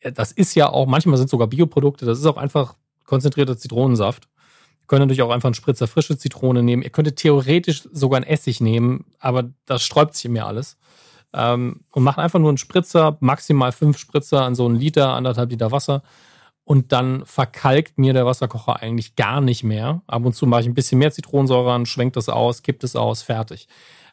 Das 0.02 0.30
ist 0.30 0.54
ja 0.54 0.70
auch, 0.70 0.87
manchmal 0.87 1.16
sind 1.16 1.30
sogar 1.30 1.49
Bioprodukte, 1.49 2.06
das 2.06 2.20
ist 2.20 2.26
auch 2.26 2.37
einfach 2.37 2.76
konzentrierter 3.06 3.58
Zitronensaft. 3.58 4.28
Ihr 4.82 4.87
könnt 4.87 5.00
natürlich 5.00 5.22
auch 5.22 5.30
einfach 5.30 5.49
einen 5.49 5.54
Spritzer 5.54 5.88
frische 5.88 6.16
Zitrone 6.16 6.62
nehmen. 6.62 6.82
Ihr 6.82 6.90
könntet 6.90 7.16
theoretisch 7.16 7.88
sogar 7.90 8.18
einen 8.18 8.30
Essig 8.30 8.60
nehmen, 8.60 9.04
aber 9.18 9.50
das 9.66 9.82
sträubt 9.82 10.14
sich 10.14 10.30
mir 10.30 10.46
alles. 10.46 10.78
Ähm, 11.32 11.80
und 11.92 12.02
mache 12.02 12.20
einfach 12.20 12.38
nur 12.38 12.49
einen 12.49 12.58
Spritzer, 12.58 13.16
maximal 13.20 13.72
fünf 13.72 13.99
Spritzer 13.99 14.42
an 14.42 14.54
so 14.54 14.66
einen 14.66 14.76
Liter, 14.76 15.14
anderthalb 15.14 15.50
Liter 15.50 15.72
Wasser. 15.72 16.02
Und 16.64 16.92
dann 16.92 17.25
verkalkt 17.26 17.99
mir 17.99 18.12
der 18.12 18.26
Wasserkocher 18.26 18.80
eigentlich 18.80 19.16
gar 19.16 19.40
nicht 19.40 19.64
mehr. 19.64 20.02
Ab 20.06 20.25
und 20.25 20.34
zu 20.34 20.46
mache 20.46 20.62
ich 20.62 20.66
ein 20.68 20.75
bisschen 20.75 20.99
mehr 20.99 21.10
Zitronensäure 21.10 21.72
an, 21.72 21.87
schwenkt 21.87 22.16
das 22.16 22.28
aus, 22.28 22.62
kippt 22.62 22.84
es 22.84 22.94
aus, 22.94 23.22
fertig. 23.22 23.66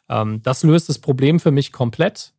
Ähm, 0.08 0.42
das 0.42 0.62
löst 0.62 0.88
das 0.88 0.98
Problem 0.98 1.38
für 1.38 1.50
mich 1.50 1.72
komplett, 1.72 2.32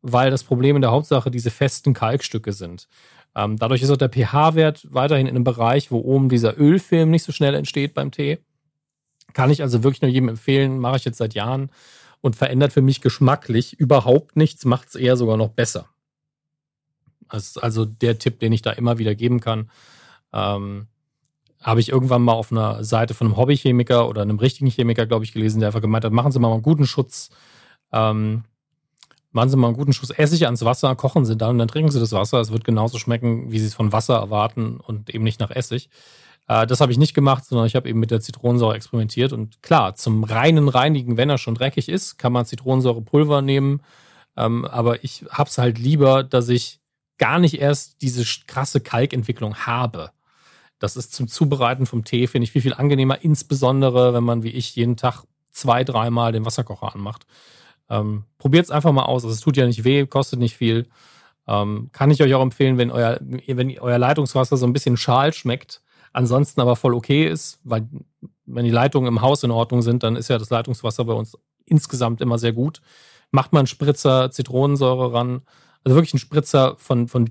weil 0.00 0.30
das 0.30 0.44
Problem 0.44 0.76
in 0.76 0.82
der 0.82 0.90
Hauptsache 0.90 1.30
diese 1.30 1.50
festen 1.50 1.92
Kalkstücke 1.92 2.52
sind. 2.52 2.88
Ähm, 3.34 3.56
dadurch 3.58 3.82
ist 3.82 3.90
auch 3.90 3.96
der 3.96 4.08
pH-Wert 4.08 4.86
weiterhin 4.90 5.26
in 5.26 5.36
einem 5.36 5.44
Bereich, 5.44 5.90
wo 5.90 5.98
oben 5.98 6.28
dieser 6.28 6.58
Ölfilm 6.58 7.10
nicht 7.10 7.24
so 7.24 7.32
schnell 7.32 7.54
entsteht 7.54 7.94
beim 7.94 8.10
Tee. 8.10 8.38
Kann 9.34 9.50
ich 9.50 9.62
also 9.62 9.82
wirklich 9.82 10.02
nur 10.02 10.10
jedem 10.10 10.30
empfehlen, 10.30 10.78
mache 10.78 10.96
ich 10.96 11.04
jetzt 11.04 11.18
seit 11.18 11.34
Jahren 11.34 11.70
und 12.20 12.36
verändert 12.36 12.72
für 12.72 12.82
mich 12.82 13.00
geschmacklich 13.00 13.78
überhaupt 13.78 14.36
nichts, 14.36 14.64
macht 14.64 14.88
es 14.88 14.94
eher 14.94 15.16
sogar 15.16 15.36
noch 15.36 15.50
besser. 15.50 15.88
Das 17.30 17.46
ist 17.46 17.58
also 17.58 17.84
der 17.84 18.18
Tipp, 18.18 18.40
den 18.40 18.52
ich 18.52 18.62
da 18.62 18.70
immer 18.72 18.98
wieder 18.98 19.14
geben 19.14 19.40
kann. 19.40 19.70
Ähm, 20.32 20.88
habe 21.62 21.80
ich 21.80 21.88
irgendwann 21.88 22.22
mal 22.22 22.32
auf 22.32 22.52
einer 22.52 22.84
Seite 22.84 23.14
von 23.14 23.26
einem 23.26 23.36
Hobbychemiker 23.36 24.08
oder 24.08 24.22
einem 24.22 24.38
richtigen 24.38 24.70
Chemiker, 24.70 25.06
glaube 25.06 25.24
ich, 25.24 25.32
gelesen, 25.32 25.60
der 25.60 25.68
einfach 25.68 25.80
gemeint 25.80 26.04
hat, 26.04 26.12
machen 26.12 26.32
Sie 26.32 26.38
mal 26.38 26.52
einen 26.52 26.62
guten 26.62 26.86
Schutz, 26.86 27.30
ähm, 27.92 28.44
machen 29.32 29.50
Sie 29.50 29.56
mal 29.56 29.68
einen 29.68 29.76
guten 29.76 29.92
Schuss 29.92 30.10
Essig 30.10 30.44
ans 30.46 30.64
Wasser, 30.64 30.94
kochen 30.94 31.24
Sie 31.24 31.36
dann 31.36 31.50
und 31.50 31.58
dann 31.58 31.68
trinken 31.68 31.90
Sie 31.90 32.00
das 32.00 32.12
Wasser. 32.12 32.40
Es 32.40 32.52
wird 32.52 32.64
genauso 32.64 32.98
schmecken, 32.98 33.50
wie 33.50 33.58
Sie 33.58 33.66
es 33.66 33.74
von 33.74 33.92
Wasser 33.92 34.16
erwarten 34.16 34.78
und 34.78 35.10
eben 35.10 35.24
nicht 35.24 35.40
nach 35.40 35.50
Essig. 35.50 35.90
Äh, 36.48 36.66
das 36.66 36.80
habe 36.80 36.90
ich 36.90 36.98
nicht 36.98 37.14
gemacht, 37.14 37.44
sondern 37.44 37.66
ich 37.66 37.76
habe 37.76 37.88
eben 37.88 38.00
mit 38.00 38.10
der 38.10 38.20
Zitronensäure 38.20 38.74
experimentiert. 38.74 39.32
Und 39.32 39.62
klar, 39.62 39.94
zum 39.94 40.24
reinen 40.24 40.68
Reinigen, 40.68 41.16
wenn 41.16 41.30
er 41.30 41.38
schon 41.38 41.54
dreckig 41.54 41.88
ist, 41.88 42.18
kann 42.18 42.32
man 42.32 42.46
Zitronensäurepulver 42.46 43.42
nehmen. 43.42 43.82
Ähm, 44.36 44.64
aber 44.64 45.04
ich 45.04 45.24
habe 45.30 45.48
es 45.48 45.58
halt 45.58 45.78
lieber, 45.78 46.24
dass 46.24 46.48
ich 46.48 46.80
gar 47.18 47.38
nicht 47.38 47.60
erst 47.60 48.02
diese 48.02 48.24
krasse 48.46 48.80
Kalkentwicklung 48.80 49.56
habe. 49.56 50.10
Das 50.78 50.96
ist 50.96 51.12
zum 51.12 51.26
Zubereiten 51.28 51.86
vom 51.86 52.04
Tee, 52.04 52.28
finde 52.28 52.44
ich, 52.44 52.52
viel, 52.52 52.62
viel 52.62 52.74
angenehmer, 52.74 53.22
insbesondere 53.22 54.14
wenn 54.14 54.22
man 54.22 54.44
wie 54.44 54.50
ich 54.50 54.76
jeden 54.76 54.96
Tag 54.96 55.24
zwei, 55.50 55.82
dreimal 55.82 56.30
den 56.30 56.44
Wasserkocher 56.44 56.94
anmacht. 56.94 57.26
Ähm, 57.90 58.24
Probiert 58.38 58.66
es 58.66 58.70
einfach 58.70 58.92
mal 58.92 59.04
aus. 59.04 59.24
Also, 59.24 59.34
es 59.34 59.40
tut 59.40 59.56
ja 59.56 59.66
nicht 59.66 59.82
weh, 59.82 60.06
kostet 60.06 60.38
nicht 60.38 60.56
viel. 60.56 60.88
Ähm, 61.48 61.88
kann 61.92 62.10
ich 62.12 62.22
euch 62.22 62.32
auch 62.34 62.42
empfehlen, 62.42 62.78
wenn 62.78 62.92
euer, 62.92 63.18
wenn 63.20 63.78
euer 63.80 63.98
Leitungswasser 63.98 64.56
so 64.56 64.66
ein 64.66 64.72
bisschen 64.72 64.96
schal 64.96 65.32
schmeckt, 65.32 65.82
ansonsten 66.18 66.60
aber 66.60 66.74
voll 66.74 66.94
okay 66.94 67.28
ist, 67.28 67.60
weil 67.62 67.86
wenn 68.44 68.64
die 68.64 68.72
Leitungen 68.72 69.06
im 69.06 69.22
Haus 69.22 69.44
in 69.44 69.52
Ordnung 69.52 69.82
sind, 69.82 70.02
dann 70.02 70.16
ist 70.16 70.26
ja 70.28 70.36
das 70.36 70.50
Leitungswasser 70.50 71.04
bei 71.04 71.12
uns 71.12 71.38
insgesamt 71.64 72.20
immer 72.20 72.38
sehr 72.38 72.52
gut. 72.52 72.80
Macht 73.30 73.52
man 73.52 73.60
einen 73.60 73.68
Spritzer 73.68 74.32
Zitronensäure 74.32 75.12
ran, 75.12 75.42
also 75.84 75.94
wirklich 75.94 76.14
ein 76.14 76.18
Spritzer 76.18 76.74
von, 76.78 77.06
von 77.06 77.30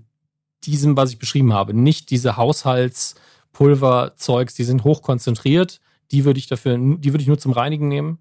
diesem, 0.63 0.96
was 0.96 1.12
ich 1.12 1.20
beschrieben 1.20 1.51
habe. 1.51 1.74
Nicht 1.74 2.12
diese 2.12 2.38
Haushaltspulverzeugs, 2.38 4.53
die 4.53 4.63
sind 4.63 4.86
hochkonzentriert. 4.86 5.82
Die 6.12 6.24
würde 6.24 6.39
ich 6.39 6.48
dafür, 6.48 6.77
die 6.77 7.12
würde 7.12 7.22
ich 7.22 7.27
nur 7.27 7.39
zum 7.39 7.51
Reinigen 7.51 7.89
nehmen. 7.89 8.20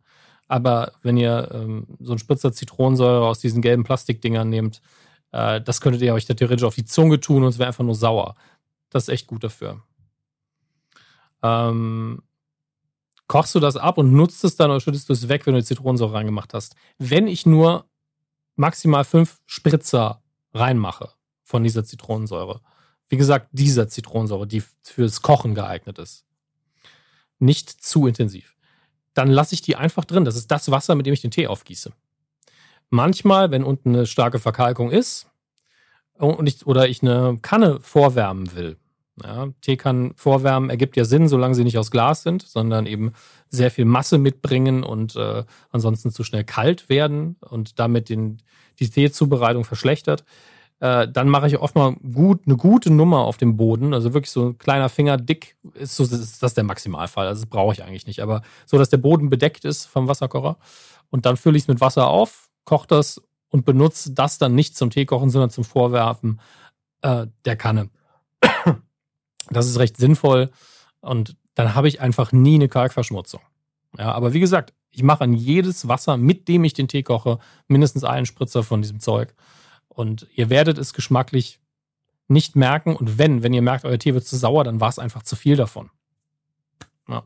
Aber 0.48 0.94
wenn 1.02 1.16
ihr 1.16 1.48
ähm, 1.54 1.86
so 2.00 2.10
einen 2.10 2.18
Spritzer 2.18 2.52
Zitronensäure 2.52 3.24
aus 3.24 3.38
diesen 3.38 3.62
gelben 3.62 3.84
Plastikdingern 3.84 4.48
nehmt, 4.48 4.82
äh, 5.30 5.60
das 5.60 5.80
könntet 5.80 6.02
ihr 6.02 6.12
euch 6.12 6.26
da 6.26 6.34
theoretisch 6.34 6.64
auf 6.64 6.74
die 6.74 6.86
Zunge 6.86 7.20
tun 7.20 7.44
und 7.44 7.50
es 7.50 7.60
wäre 7.60 7.68
einfach 7.68 7.84
nur 7.84 7.94
sauer. 7.94 8.34
Das 8.90 9.04
ist 9.04 9.10
echt 9.10 9.28
gut 9.28 9.44
dafür. 9.44 9.80
Ähm, 11.42 12.22
kochst 13.28 13.54
du 13.54 13.60
das 13.60 13.76
ab 13.76 13.98
und 13.98 14.12
nutzt 14.12 14.44
es 14.44 14.56
dann 14.56 14.70
oder 14.70 14.80
schüttest 14.80 15.08
du 15.08 15.12
es 15.12 15.28
weg, 15.28 15.46
wenn 15.46 15.54
du 15.54 15.62
Zitronensäure 15.62 16.14
reingemacht 16.14 16.54
hast? 16.54 16.76
Wenn 16.98 17.26
ich 17.28 17.46
nur 17.46 17.86
maximal 18.56 19.04
fünf 19.04 19.40
Spritzer 19.46 20.22
reinmache 20.54 21.10
von 21.44 21.62
dieser 21.62 21.84
Zitronensäure, 21.84 22.60
wie 23.08 23.16
gesagt, 23.16 23.48
dieser 23.52 23.88
Zitronensäure, 23.88 24.46
die 24.46 24.62
fürs 24.82 25.22
Kochen 25.22 25.54
geeignet 25.54 25.98
ist, 25.98 26.24
nicht 27.38 27.70
zu 27.70 28.06
intensiv 28.06 28.56
dann 29.16 29.30
lasse 29.30 29.54
ich 29.54 29.62
die 29.62 29.76
einfach 29.76 30.04
drin. 30.04 30.24
Das 30.24 30.36
ist 30.36 30.50
das 30.50 30.70
Wasser, 30.70 30.94
mit 30.94 31.06
dem 31.06 31.14
ich 31.14 31.22
den 31.22 31.30
Tee 31.30 31.46
aufgieße. 31.46 31.92
Manchmal, 32.90 33.50
wenn 33.50 33.64
unten 33.64 33.94
eine 33.94 34.06
starke 34.06 34.38
Verkalkung 34.38 34.90
ist 34.90 35.26
und 36.18 36.46
ich, 36.46 36.66
oder 36.66 36.88
ich 36.88 37.02
eine 37.02 37.38
Kanne 37.40 37.80
vorwärmen 37.80 38.54
will, 38.54 38.76
ja, 39.22 39.48
Teekannen 39.62 40.12
vorwärmen 40.16 40.70
ergibt 40.70 40.96
ja 40.96 41.04
Sinn, 41.04 41.28
solange 41.28 41.54
sie 41.54 41.64
nicht 41.64 41.78
aus 41.78 41.90
Glas 41.90 42.22
sind, 42.22 42.42
sondern 42.42 42.86
eben 42.86 43.12
sehr 43.48 43.70
viel 43.70 43.84
Masse 43.84 44.18
mitbringen 44.18 44.82
und 44.82 45.16
äh, 45.16 45.44
ansonsten 45.70 46.10
zu 46.10 46.22
schnell 46.22 46.44
kalt 46.44 46.88
werden 46.88 47.36
und 47.40 47.78
damit 47.78 48.08
den, 48.08 48.42
die 48.78 48.90
Teezubereitung 48.90 49.64
verschlechtert. 49.64 50.24
Äh, 50.80 51.08
dann 51.08 51.30
mache 51.30 51.46
ich 51.46 51.58
oft 51.58 51.74
mal 51.74 51.94
gut, 51.94 52.42
eine 52.44 52.56
gute 52.56 52.92
Nummer 52.92 53.20
auf 53.20 53.38
dem 53.38 53.56
Boden. 53.56 53.94
Also 53.94 54.12
wirklich 54.12 54.30
so 54.30 54.48
ein 54.48 54.58
kleiner 54.58 54.90
Finger 54.90 55.16
dick 55.16 55.56
ist, 55.74 55.96
so, 55.96 56.04
ist 56.04 56.42
das 56.42 56.54
der 56.54 56.64
Maximalfall. 56.64 57.26
Also 57.26 57.42
das 57.42 57.50
brauche 57.50 57.72
ich 57.72 57.82
eigentlich 57.82 58.06
nicht. 58.06 58.20
Aber 58.20 58.42
so, 58.66 58.76
dass 58.76 58.90
der 58.90 58.98
Boden 58.98 59.30
bedeckt 59.30 59.64
ist 59.64 59.86
vom 59.86 60.08
Wasserkocher. 60.08 60.58
Und 61.08 61.24
dann 61.24 61.38
fülle 61.38 61.56
ich 61.56 61.62
es 61.64 61.68
mit 61.68 61.80
Wasser 61.80 62.08
auf, 62.08 62.50
koche 62.64 62.88
das 62.88 63.22
und 63.48 63.64
benutze 63.64 64.12
das 64.12 64.36
dann 64.36 64.54
nicht 64.54 64.76
zum 64.76 64.90
Teekochen, 64.90 65.30
sondern 65.30 65.50
zum 65.50 65.64
Vorwerfen 65.64 66.40
äh, 67.00 67.26
der 67.46 67.56
Kanne. 67.56 67.88
Das 69.50 69.66
ist 69.66 69.78
recht 69.78 69.96
sinnvoll. 69.96 70.50
Und 71.00 71.36
dann 71.54 71.74
habe 71.74 71.88
ich 71.88 72.00
einfach 72.00 72.32
nie 72.32 72.56
eine 72.56 72.68
Kalkverschmutzung. 72.68 73.40
Ja, 73.98 74.12
aber 74.12 74.32
wie 74.32 74.40
gesagt, 74.40 74.74
ich 74.90 75.02
mache 75.02 75.24
an 75.24 75.32
jedes 75.32 75.88
Wasser, 75.88 76.16
mit 76.16 76.48
dem 76.48 76.64
ich 76.64 76.72
den 76.72 76.88
Tee 76.88 77.02
koche, 77.02 77.38
mindestens 77.68 78.04
einen 78.04 78.26
Spritzer 78.26 78.62
von 78.62 78.82
diesem 78.82 79.00
Zeug. 79.00 79.34
Und 79.88 80.26
ihr 80.34 80.50
werdet 80.50 80.78
es 80.78 80.92
geschmacklich 80.92 81.60
nicht 82.28 82.56
merken. 82.56 82.96
Und 82.96 83.18
wenn, 83.18 83.42
wenn 83.42 83.54
ihr 83.54 83.62
merkt, 83.62 83.84
euer 83.84 83.98
Tee 83.98 84.14
wird 84.14 84.26
zu 84.26 84.36
sauer, 84.36 84.64
dann 84.64 84.80
war 84.80 84.88
es 84.88 84.98
einfach 84.98 85.22
zu 85.22 85.36
viel 85.36 85.56
davon. 85.56 85.90
Ja. 87.08 87.24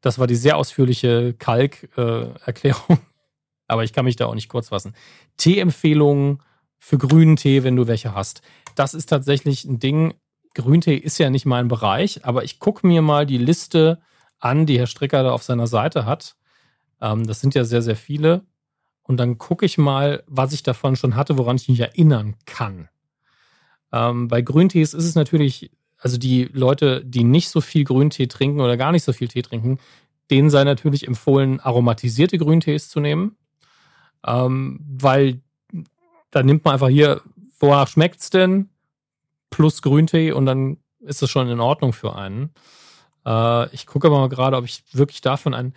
Das 0.00 0.18
war 0.18 0.26
die 0.26 0.36
sehr 0.36 0.56
ausführliche 0.56 1.34
Kalk-Erklärung. 1.34 2.98
Aber 3.66 3.84
ich 3.84 3.92
kann 3.92 4.04
mich 4.04 4.16
da 4.16 4.26
auch 4.26 4.34
nicht 4.34 4.48
kurz 4.48 4.68
fassen. 4.68 4.94
Tee-Empfehlungen 5.38 6.42
für 6.78 6.98
grünen 6.98 7.36
Tee, 7.36 7.62
wenn 7.62 7.76
du 7.76 7.86
welche 7.86 8.14
hast. 8.14 8.42
Das 8.74 8.92
ist 8.92 9.06
tatsächlich 9.06 9.64
ein 9.64 9.78
Ding. 9.78 10.14
Grüntee 10.54 10.96
ist 10.96 11.18
ja 11.18 11.30
nicht 11.30 11.46
mein 11.46 11.68
Bereich, 11.68 12.24
aber 12.24 12.44
ich 12.44 12.58
gucke 12.58 12.86
mir 12.86 13.02
mal 13.02 13.26
die 13.26 13.38
Liste 13.38 14.00
an, 14.38 14.66
die 14.66 14.78
Herr 14.78 14.86
Stricker 14.86 15.22
da 15.22 15.32
auf 15.32 15.42
seiner 15.42 15.66
Seite 15.66 16.06
hat. 16.06 16.36
Ähm, 17.00 17.26
das 17.26 17.40
sind 17.40 17.54
ja 17.54 17.64
sehr, 17.64 17.82
sehr 17.82 17.96
viele 17.96 18.42
und 19.02 19.18
dann 19.18 19.38
gucke 19.38 19.66
ich 19.66 19.78
mal, 19.78 20.22
was 20.26 20.52
ich 20.52 20.62
davon 20.62 20.96
schon 20.96 21.16
hatte, 21.16 21.38
woran 21.38 21.56
ich 21.56 21.68
mich 21.68 21.80
erinnern 21.80 22.36
kann. 22.46 22.88
Ähm, 23.92 24.28
bei 24.28 24.42
Grüntees 24.42 24.94
ist 24.94 25.04
es 25.04 25.14
natürlich, 25.14 25.70
also 25.98 26.18
die 26.18 26.44
Leute, 26.52 27.04
die 27.04 27.24
nicht 27.24 27.50
so 27.50 27.60
viel 27.60 27.84
Grüntee 27.84 28.26
trinken 28.26 28.60
oder 28.60 28.76
gar 28.76 28.92
nicht 28.92 29.04
so 29.04 29.12
viel 29.12 29.28
Tee 29.28 29.42
trinken, 29.42 29.78
denen 30.30 30.50
sei 30.50 30.64
natürlich 30.64 31.06
empfohlen, 31.06 31.60
aromatisierte 31.60 32.38
Grüntees 32.38 32.88
zu 32.88 33.00
nehmen, 33.00 33.36
ähm, 34.26 34.80
weil 34.88 35.40
da 36.30 36.42
nimmt 36.42 36.64
man 36.64 36.74
einfach 36.74 36.88
hier, 36.88 37.20
wonach 37.60 37.88
schmeckt's 37.88 38.30
denn? 38.30 38.70
Plus 39.54 39.82
Grüntee 39.82 40.32
und 40.32 40.46
dann 40.46 40.78
ist 40.98 41.22
das 41.22 41.30
schon 41.30 41.48
in 41.48 41.60
Ordnung 41.60 41.92
für 41.92 42.16
einen. 42.16 42.50
Äh, 43.24 43.72
ich 43.72 43.86
gucke 43.86 44.08
aber 44.08 44.18
mal 44.18 44.28
gerade, 44.28 44.56
ob 44.56 44.64
ich 44.64 44.82
wirklich 44.90 45.20
davon 45.20 45.54
einen 45.54 45.74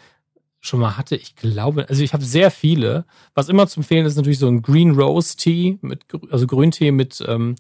schon 0.60 0.80
mal 0.80 0.98
hatte. 0.98 1.16
Ich 1.16 1.36
glaube, 1.36 1.88
also 1.88 2.02
ich 2.02 2.12
habe 2.14 2.24
sehr 2.24 2.50
viele. 2.50 3.06
Was 3.36 3.50
immer 3.50 3.68
zu 3.68 3.82
empfehlen 3.82 4.08
ist 4.08 4.16
natürlich 4.16 4.40
so 4.40 4.48
ein 4.48 4.64
Green 4.64 5.00
Rose 5.00 5.38
Tea, 5.38 5.78
mit, 5.82 6.06
also 6.32 6.48
Grüntee 6.48 6.92
mit, 6.92 7.24
ähm, 7.28 7.54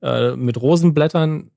äh, 0.00 0.36
mit 0.36 0.60
Rosenblättern. 0.62 1.50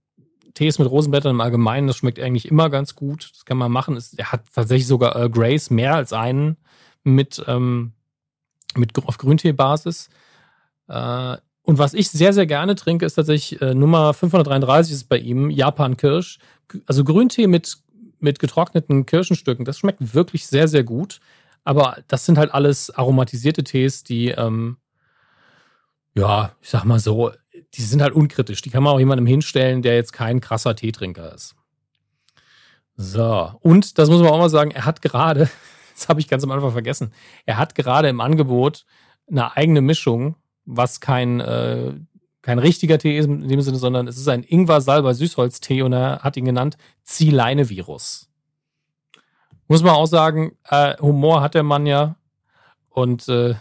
Tees 0.56 0.80
mit 0.80 0.90
Rosenblättern 0.90 1.36
im 1.36 1.42
Allgemeinen, 1.42 1.86
das 1.86 1.98
schmeckt 1.98 2.20
eigentlich 2.20 2.50
immer 2.50 2.72
ganz 2.72 2.96
gut. 2.96 3.30
Das 3.36 3.46
kann 3.46 3.58
man 3.58 3.72
machen. 3.72 4.04
Er 4.18 4.32
hat 4.32 4.46
tatsächlich 4.52 4.88
sogar 4.88 5.16
Earl 5.16 5.30
Grace 5.30 5.70
mehr 5.70 5.94
als 5.94 6.12
einen 6.12 6.58
mit, 7.04 7.42
ähm, 7.48 7.94
mit 8.76 8.98
auf 8.98 9.20
Grünteebasis. 9.20 10.10
Äh, 10.88 11.38
und 11.64 11.78
was 11.78 11.94
ich 11.94 12.10
sehr, 12.10 12.34
sehr 12.34 12.46
gerne 12.46 12.76
trinke, 12.76 13.06
ist 13.06 13.16
tatsächlich 13.16 13.62
äh, 13.62 13.74
Nummer 13.74 14.14
533 14.14 14.94
ist 14.94 15.10
bei 15.10 15.18
ihm 15.18 15.50
Japan 15.50 15.96
Kirsch. 15.96 16.40
Also 16.86 17.04
Grüntee 17.04 17.48
mit 17.48 17.78
mit 18.22 18.40
getrockneten 18.40 19.06
Kirschenstücken. 19.06 19.66
Das 19.66 19.78
schmeckt 19.80 20.14
wirklich 20.14 20.48
sehr, 20.48 20.68
sehr 20.68 20.84
gut. 20.84 21.20
Aber 21.64 21.98
das 22.08 22.26
sind 22.26 22.38
halt 22.38 22.54
alles 22.54 22.90
aromatisierte 22.92 23.64
Tees, 23.64 24.04
die, 24.04 24.30
ähm, 24.30 24.78
ja, 26.16 26.56
ich 26.62 26.70
sag 26.70 26.86
mal 26.86 27.00
so, 27.00 27.32
die 27.74 27.82
sind 27.82 28.02
halt 28.02 28.14
unkritisch. 28.14 28.62
Die 28.62 28.70
kann 28.70 28.84
man 28.84 28.94
auch 28.94 29.00
jemandem 29.00 29.26
hinstellen, 29.26 29.82
der 29.82 29.96
jetzt 29.96 30.14
kein 30.14 30.42
krasser 30.42 30.76
Teetrinker 30.76 31.34
ist. 31.34 31.56
So, 32.96 33.52
und 33.62 33.98
das 33.98 34.10
muss 34.10 34.22
man 34.22 34.32
auch 34.32 34.38
mal 34.38 34.50
sagen, 34.50 34.72
er 34.72 34.86
hat 34.86 35.02
gerade, 35.02 35.50
das 35.96 36.10
habe 36.10 36.20
ich 36.20 36.28
ganz 36.28 36.44
am 36.44 36.52
Anfang 36.52 36.72
vergessen, 36.72 37.14
er 37.46 37.58
hat 37.58 37.76
gerade 37.76 38.10
im 38.10 38.22
Angebot 38.22 38.86
eine 39.30 39.56
eigene 39.56 39.82
Mischung, 39.82 40.36
was 40.66 41.00
kein 41.00 41.40
äh, 41.40 41.94
kein 42.42 42.60
richtiger 42.60 42.98
Tee 42.98 43.18
ist 43.18 43.26
in 43.26 43.48
dem 43.48 43.62
Sinne, 43.62 43.78
sondern 43.78 44.08
es 44.08 44.18
ist 44.18 44.28
ein 44.28 44.44
Ingwer-Salbei-Süßholz-Tee 44.44 45.84
und 45.84 45.94
er 45.94 46.20
hat 46.20 46.38
ihn 46.38 46.46
genannt 46.46 46.76
Zieleine-Virus. 47.04 48.30
Muss 49.68 49.84
man 49.84 49.94
auch 49.94 50.08
sagen, 50.08 50.58
äh, 50.68 50.98
Humor 50.98 51.42
hat 51.42 51.54
der 51.54 51.64
Mann 51.64 51.86
ja 51.86 52.16
und 52.90 53.28
äh, 53.30 53.56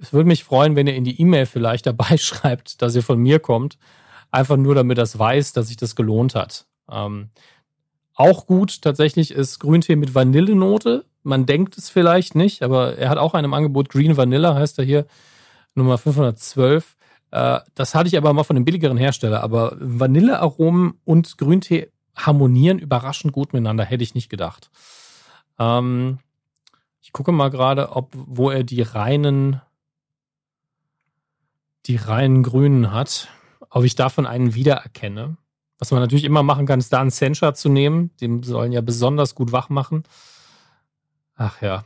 es 0.00 0.12
würde 0.12 0.28
mich 0.28 0.44
freuen, 0.44 0.76
wenn 0.76 0.86
ihr 0.86 0.94
in 0.94 1.04
die 1.04 1.20
E-Mail 1.20 1.46
vielleicht 1.46 1.86
dabei 1.86 2.16
schreibt, 2.18 2.82
dass 2.82 2.94
ihr 2.94 3.02
von 3.02 3.18
mir 3.18 3.38
kommt. 3.38 3.78
Einfach 4.30 4.56
nur, 4.56 4.74
damit 4.74 4.98
das 4.98 5.18
weiß, 5.18 5.52
dass 5.52 5.68
sich 5.68 5.76
das 5.76 5.96
gelohnt 5.96 6.34
hat. 6.34 6.66
Ähm, 6.90 7.30
auch 8.14 8.46
gut 8.46 8.82
tatsächlich 8.82 9.30
ist 9.30 9.58
Grüntee 9.58 9.96
mit 9.96 10.14
Vanillenote. 10.14 11.04
Man 11.22 11.46
denkt 11.46 11.78
es 11.78 11.88
vielleicht 11.88 12.34
nicht, 12.34 12.62
aber 12.62 12.98
er 12.98 13.10
hat 13.10 13.18
auch 13.18 13.34
einem 13.34 13.54
Angebot 13.54 13.88
Green 13.88 14.16
Vanilla, 14.16 14.54
heißt 14.54 14.78
er 14.78 14.84
hier, 14.84 15.06
Nummer 15.78 15.98
512. 15.98 16.96
Äh, 17.30 17.60
das 17.74 17.94
hatte 17.94 18.08
ich 18.08 18.16
aber 18.16 18.32
mal 18.32 18.44
von 18.44 18.56
einem 18.56 18.64
billigeren 18.64 18.96
Hersteller. 18.96 19.42
Aber 19.42 19.76
Vanillearomen 19.78 20.94
und 21.04 21.38
Grüntee 21.38 21.90
harmonieren 22.14 22.78
überraschend 22.78 23.32
gut 23.32 23.52
miteinander, 23.52 23.84
hätte 23.84 24.02
ich 24.02 24.14
nicht 24.14 24.28
gedacht. 24.28 24.70
Ähm, 25.58 26.18
ich 27.00 27.12
gucke 27.12 27.32
mal 27.32 27.50
gerade, 27.50 27.92
ob 27.92 28.12
wo 28.14 28.50
er 28.50 28.64
die 28.64 28.82
reinen 28.82 29.60
die 31.86 31.96
reinen 31.96 32.42
Grünen 32.42 32.92
hat, 32.92 33.28
ob 33.70 33.84
ich 33.84 33.94
davon 33.94 34.26
einen 34.26 34.54
wiedererkenne. 34.54 35.38
Was 35.78 35.90
man 35.90 36.00
natürlich 36.00 36.24
immer 36.24 36.42
machen 36.42 36.66
kann, 36.66 36.80
ist 36.80 36.92
da 36.92 37.00
einen 37.00 37.10
Sencha 37.10 37.54
zu 37.54 37.68
nehmen. 37.68 38.10
Den 38.20 38.42
sollen 38.42 38.72
ja 38.72 38.80
besonders 38.80 39.34
gut 39.34 39.52
wach 39.52 39.68
machen. 39.68 40.02
Ach 41.34 41.62
ja. 41.62 41.84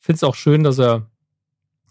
Finde 0.00 0.16
es 0.16 0.24
auch 0.24 0.34
schön, 0.34 0.64
dass 0.64 0.78
er 0.78 1.06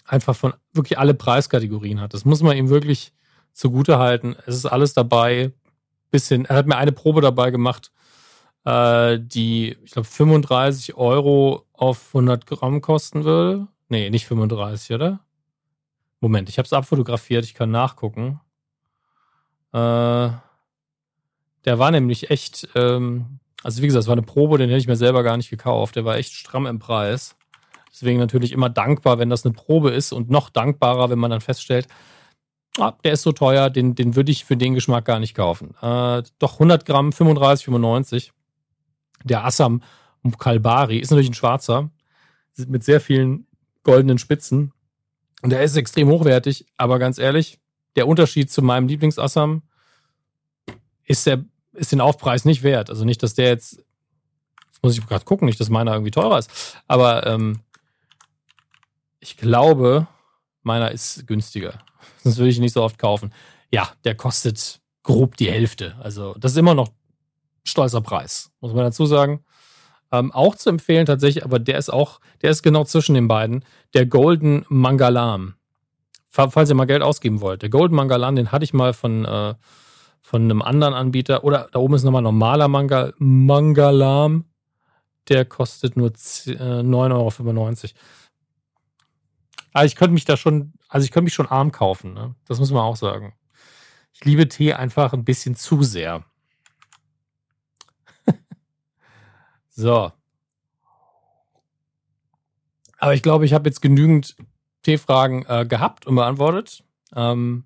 einfach 0.05 0.35
von 0.35 0.53
wirklich 0.73 0.99
alle 0.99 1.13
Preiskategorien 1.13 2.01
hat. 2.01 2.13
Das 2.13 2.25
muss 2.25 2.41
man 2.41 2.57
ihm 2.57 2.69
wirklich 2.69 3.13
zugute 3.53 3.99
halten. 3.99 4.35
Es 4.45 4.55
ist 4.55 4.65
alles 4.65 4.93
dabei. 4.93 5.51
Bisschen, 6.11 6.45
er 6.45 6.57
hat 6.57 6.67
mir 6.67 6.77
eine 6.77 6.91
Probe 6.91 7.21
dabei 7.21 7.49
gemacht, 7.49 7.91
äh, 8.65 9.19
die, 9.19 9.77
ich 9.83 9.91
glaube, 9.91 10.07
35 10.07 10.95
Euro 10.95 11.65
auf 11.73 12.09
100 12.13 12.45
Gramm 12.45 12.81
kosten 12.81 13.23
würde. 13.23 13.67
Nee, 13.89 14.09
nicht 14.09 14.27
35, 14.27 14.95
oder? 14.95 15.19
Moment, 16.19 16.49
ich 16.49 16.57
habe 16.57 16.65
es 16.65 16.73
abfotografiert, 16.73 17.45
ich 17.45 17.53
kann 17.53 17.71
nachgucken. 17.71 18.39
Äh, 19.73 20.29
der 21.65 21.79
war 21.79 21.91
nämlich 21.91 22.29
echt, 22.29 22.69
ähm, 22.75 23.39
also 23.63 23.81
wie 23.81 23.87
gesagt, 23.87 24.03
es 24.03 24.07
war 24.07 24.13
eine 24.13 24.21
Probe, 24.21 24.57
den 24.57 24.69
hätte 24.69 24.79
ich 24.79 24.87
mir 24.87 24.95
selber 24.95 25.23
gar 25.23 25.37
nicht 25.37 25.49
gekauft. 25.49 25.95
Der 25.95 26.05
war 26.05 26.15
echt 26.15 26.33
stramm 26.33 26.65
im 26.65 26.79
Preis. 26.79 27.35
Deswegen 27.93 28.19
natürlich 28.19 28.51
immer 28.51 28.69
dankbar, 28.69 29.19
wenn 29.19 29.29
das 29.29 29.45
eine 29.45 29.53
Probe 29.53 29.91
ist 29.91 30.11
und 30.11 30.29
noch 30.29 30.49
dankbarer, 30.49 31.09
wenn 31.09 31.19
man 31.19 31.29
dann 31.29 31.41
feststellt, 31.41 31.87
ah, 32.79 32.93
der 33.03 33.13
ist 33.13 33.21
so 33.21 33.31
teuer, 33.31 33.69
den, 33.69 33.93
den 33.93 34.15
würde 34.15 34.31
ich 34.31 34.45
für 34.45 34.57
den 34.57 34.73
Geschmack 34.73 35.05
gar 35.05 35.19
nicht 35.19 35.35
kaufen. 35.35 35.75
Äh, 35.81 36.23
doch 36.39 36.53
100 36.53 36.85
Gramm, 36.85 37.11
35,95. 37.11 38.31
Der 39.23 39.45
Assam 39.45 39.83
Kalbari 40.37 40.97
ist 40.97 41.11
natürlich 41.11 41.29
ein 41.29 41.35
schwarzer, 41.35 41.91
mit 42.67 42.83
sehr 42.83 42.99
vielen 42.99 43.45
goldenen 43.83 44.17
Spitzen. 44.17 44.73
Und 45.41 45.51
der 45.51 45.61
ist 45.61 45.75
extrem 45.75 46.07
hochwertig, 46.07 46.65
aber 46.77 46.99
ganz 46.99 47.17
ehrlich, 47.17 47.59
der 47.95 48.07
Unterschied 48.07 48.49
zu 48.49 48.61
meinem 48.61 48.87
Lieblingsassam 48.87 49.61
ist 51.05 51.29
ist 51.73 51.91
den 51.91 52.01
Aufpreis 52.01 52.45
nicht 52.45 52.63
wert. 52.63 52.89
Also 52.89 53.03
nicht, 53.03 53.23
dass 53.23 53.33
der 53.33 53.47
jetzt, 53.47 53.83
jetzt 54.67 54.83
muss 54.83 54.97
ich 54.97 55.05
gerade 55.05 55.25
gucken, 55.25 55.47
nicht, 55.47 55.59
dass 55.59 55.69
meiner 55.69 55.93
irgendwie 55.93 56.11
teurer 56.11 56.37
ist. 56.39 56.77
Aber 56.87 57.25
ähm, 57.25 57.61
ich 59.23 59.37
glaube, 59.37 60.07
meiner 60.61 60.91
ist 60.91 61.25
günstiger. 61.25 61.79
Sonst 62.23 62.37
würde 62.37 62.49
ich 62.49 62.59
nicht 62.59 62.73
so 62.73 62.83
oft 62.83 62.99
kaufen. 62.99 63.33
Ja, 63.71 63.89
der 64.03 64.15
kostet 64.15 64.81
grob 65.01 65.37
die 65.37 65.51
Hälfte. 65.51 65.95
Also 65.99 66.35
das 66.37 66.51
ist 66.51 66.57
immer 66.57 66.75
noch 66.75 66.89
stolzer 67.63 68.01
Preis, 68.01 68.51
muss 68.59 68.73
man 68.73 68.83
dazu 68.83 69.05
sagen. 69.05 69.43
Ähm, 70.11 70.31
auch 70.31 70.55
zu 70.55 70.69
empfehlen 70.69 71.05
tatsächlich, 71.05 71.43
aber 71.43 71.57
der 71.57 71.77
ist 71.77 71.91
auch, 71.91 72.19
der 72.41 72.51
ist 72.51 72.61
genau 72.61 72.83
zwischen 72.83 73.15
den 73.15 73.27
beiden, 73.27 73.65
der 73.93 74.05
Golden 74.05 74.65
Mangalam. 74.69 75.55
Falls 76.29 76.69
ihr 76.69 76.75
mal 76.75 76.85
Geld 76.85 77.03
ausgeben 77.03 77.41
wollt. 77.41 77.61
Der 77.61 77.69
Golden 77.69 77.95
Mangalam, 77.95 78.35
den 78.35 78.51
hatte 78.51 78.63
ich 78.63 78.73
mal 78.73 78.93
von, 78.93 79.23
äh, 79.23 79.53
von 80.21 80.41
einem 80.41 80.61
anderen 80.63 80.95
Anbieter. 80.95 81.43
Oder 81.43 81.69
da 81.71 81.79
oben 81.79 81.93
ist 81.93 82.03
nochmal 82.03 82.23
normaler 82.23 82.67
Manga, 82.67 83.13
Mangalam. 83.19 84.45
Der 85.29 85.45
kostet 85.45 85.95
nur 85.95 86.09
9,95 86.09 87.83
Euro. 87.83 87.93
Also 89.73 89.87
ich 89.87 89.95
könnte 89.95 90.13
mich 90.13 90.25
da 90.25 90.37
schon, 90.37 90.73
also 90.87 91.03
ich 91.03 91.11
könnte 91.11 91.25
mich 91.25 91.33
schon 91.33 91.47
arm 91.47 91.71
kaufen. 91.71 92.13
Ne? 92.13 92.35
Das 92.45 92.59
muss 92.59 92.71
man 92.71 92.83
auch 92.83 92.95
sagen. 92.95 93.33
Ich 94.13 94.23
liebe 94.23 94.47
Tee 94.47 94.73
einfach 94.73 95.13
ein 95.13 95.25
bisschen 95.25 95.55
zu 95.55 95.83
sehr. 95.83 96.23
so. 99.69 100.11
Aber 102.99 103.13
ich 103.13 103.23
glaube, 103.23 103.45
ich 103.45 103.53
habe 103.53 103.67
jetzt 103.67 103.81
genügend 103.81 104.35
Teefragen 104.83 105.45
äh, 105.47 105.65
gehabt 105.65 106.05
und 106.05 106.15
beantwortet. 106.15 106.83
Ähm, 107.15 107.65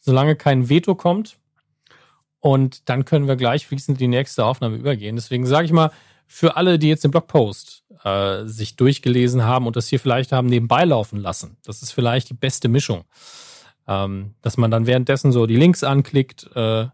solange 0.00 0.36
kein 0.36 0.68
Veto 0.68 0.94
kommt, 0.94 1.38
und 2.46 2.88
dann 2.88 3.04
können 3.04 3.26
wir 3.26 3.34
gleich 3.34 3.66
fließend 3.66 3.98
die 3.98 4.06
nächste 4.06 4.44
Aufnahme 4.44 4.76
übergehen. 4.76 5.16
Deswegen 5.16 5.46
sage 5.46 5.64
ich 5.64 5.72
mal, 5.72 5.90
für 6.26 6.56
alle, 6.56 6.78
die 6.78 6.88
jetzt 6.88 7.04
den 7.04 7.10
Blogpost 7.10 7.84
äh, 8.04 8.44
sich 8.44 8.76
durchgelesen 8.76 9.44
haben 9.44 9.66
und 9.66 9.76
das 9.76 9.88
hier 9.88 10.00
vielleicht 10.00 10.32
haben 10.32 10.48
nebenbei 10.48 10.84
laufen 10.84 11.20
lassen, 11.20 11.56
das 11.64 11.82
ist 11.82 11.92
vielleicht 11.92 12.30
die 12.30 12.34
beste 12.34 12.68
Mischung. 12.68 13.04
Ähm, 13.88 14.34
dass 14.42 14.56
man 14.56 14.70
dann 14.70 14.86
währenddessen 14.86 15.30
so 15.30 15.46
die 15.46 15.54
Links 15.54 15.84
anklickt 15.84 16.50
äh, 16.56 16.86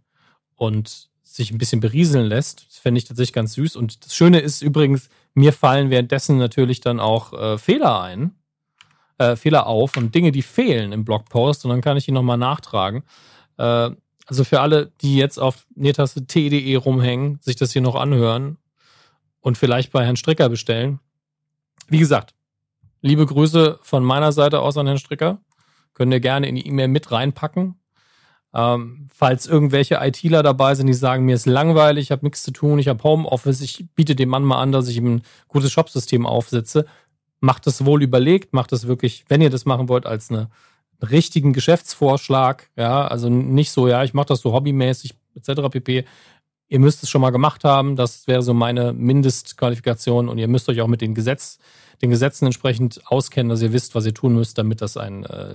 und 0.57 1.09
sich 1.23 1.51
ein 1.51 1.57
bisschen 1.57 1.81
berieseln 1.81 2.27
lässt. 2.27 2.67
Das 2.69 2.79
fände 2.79 2.99
ich 2.99 3.05
tatsächlich 3.05 3.33
ganz 3.33 3.55
süß. 3.55 3.77
Und 3.77 4.05
das 4.05 4.15
Schöne 4.15 4.41
ist 4.41 4.61
übrigens, 4.61 5.09
mir 5.33 5.55
fallen 5.55 5.89
währenddessen 5.89 6.37
natürlich 6.37 6.81
dann 6.81 7.01
auch 7.01 7.33
äh, 7.33 7.57
Fehler 7.57 8.03
ein, 8.03 8.35
äh, 9.19 9.37
Fehler 9.37 9.67
auf 9.67 9.97
und 9.97 10.15
Dinge, 10.15 10.33
die 10.33 10.43
fehlen 10.43 10.93
im 10.93 11.05
Blogpost 11.05 11.65
und 11.65 11.71
dann 11.71 11.81
kann 11.81 11.97
ich 11.97 12.05
die 12.05 12.13
nochmal 12.13 12.37
nachtragen. 12.37 13.05
Äh, 13.57 13.91
also 14.27 14.45
für 14.45 14.61
alle, 14.61 14.93
die 15.01 15.17
jetzt 15.17 15.39
auf 15.39 15.67
netaste.de 15.75 16.77
rumhängen, 16.77 17.39
sich 17.41 17.57
das 17.57 17.73
hier 17.73 17.83
noch 17.83 17.95
anhören 17.95 18.59
und 19.43 19.59
vielleicht 19.59 19.93
bei 19.93 20.05
Herrn 20.05 20.17
Stricker 20.17 20.49
bestellen. 20.49 21.01
Wie 21.89 21.99
gesagt, 21.99 22.35
liebe 23.03 23.27
Grüße 23.27 23.79
von 23.83 24.03
meiner 24.03 24.33
Seite 24.33 24.61
aus 24.61 24.79
an 24.79 24.87
Herrn 24.87 24.99
Stricker. 24.99 25.39
Könnt 25.93 26.13
ihr 26.13 26.21
gerne 26.21 26.49
in 26.49 26.55
die 26.55 26.67
E-Mail 26.67 26.89
mit 26.89 27.13
reinpacken. 27.13 27.75
Ähm, 28.55 29.09
falls 29.13 29.47
irgendwelche 29.47 29.97
ITler 29.97 30.43
dabei 30.43 30.75
sind, 30.75 30.87
die 30.87 30.95
sagen, 30.95 31.25
mir 31.25 31.35
ist 31.35 31.47
langweilig, 31.47 32.05
ich 32.05 32.11
habe 32.11 32.25
nichts 32.25 32.43
zu 32.43 32.51
tun, 32.51 32.79
ich 32.79 32.89
habe 32.89 33.03
Homeoffice, 33.03 33.63
ich 33.63 33.87
biete 33.95 34.15
dem 34.15 34.29
Mann 34.29 34.45
mal 34.45 34.61
an, 34.61 34.73
dass 34.73 34.89
ich 34.89 34.97
ihm 34.99 35.17
ein 35.17 35.23
gutes 35.49 35.73
Shopsystem 35.73 36.27
aufsetze. 36.27 36.87
Macht 37.41 37.67
das 37.67 37.85
wohl 37.85 38.03
überlegt, 38.03 38.53
macht 38.53 38.73
das 38.73 38.87
wirklich, 38.87 39.25
wenn 39.29 39.41
ihr 39.41 39.51
das 39.51 39.65
machen 39.65 39.89
wollt, 39.89 40.07
als 40.07 40.31
eine 40.31 40.51
richtigen 41.03 41.53
Geschäftsvorschlag, 41.53 42.71
ja, 42.77 43.07
also 43.07 43.29
nicht 43.29 43.73
so, 43.73 43.89
ja, 43.89 44.05
ich 44.05 44.15
mache 44.15 44.27
das 44.27 44.41
so 44.41 44.53
hobbymäßig 44.53 45.15
etc. 45.35 45.69
pp. 45.71 46.05
Ihr 46.73 46.79
müsst 46.79 47.03
es 47.03 47.11
schon 47.11 47.21
mal 47.21 47.31
gemacht 47.31 47.65
haben, 47.65 47.97
das 47.97 48.27
wäre 48.27 48.41
so 48.41 48.55
meine 48.55 48.95
Mindestqualifikation 48.95 50.31
und 50.31 50.39
ihr 50.39 50.49
müsst 50.49 50.71
euch 50.71 50.81
auch 50.81 50.89
mit 50.89 51.03
den 51.03 51.15
Gesetz, 51.15 51.59
den 52.01 52.09
Gesetzen 52.09 52.47
entsprechend 52.47 53.03
auskennen, 53.05 53.51
dass 53.51 53.61
ihr 53.61 53.75
wisst, 53.75 53.95
was 53.95 54.07
ihr 54.07 54.15
tun 54.15 54.35
müsst, 54.35 54.57
damit 54.57 54.81
das 54.81 54.97
ein 54.97 55.25
äh, 55.25 55.55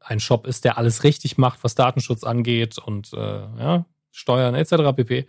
ein 0.00 0.20
Shop 0.20 0.46
ist, 0.46 0.64
der 0.64 0.76
alles 0.76 1.04
richtig 1.04 1.38
macht, 1.38 1.64
was 1.64 1.74
Datenschutz 1.74 2.24
angeht 2.24 2.76
und 2.76 3.14
äh, 3.14 3.16
ja, 3.16 3.86
Steuern 4.10 4.54
etc. 4.54 4.94
pp. 4.94 5.26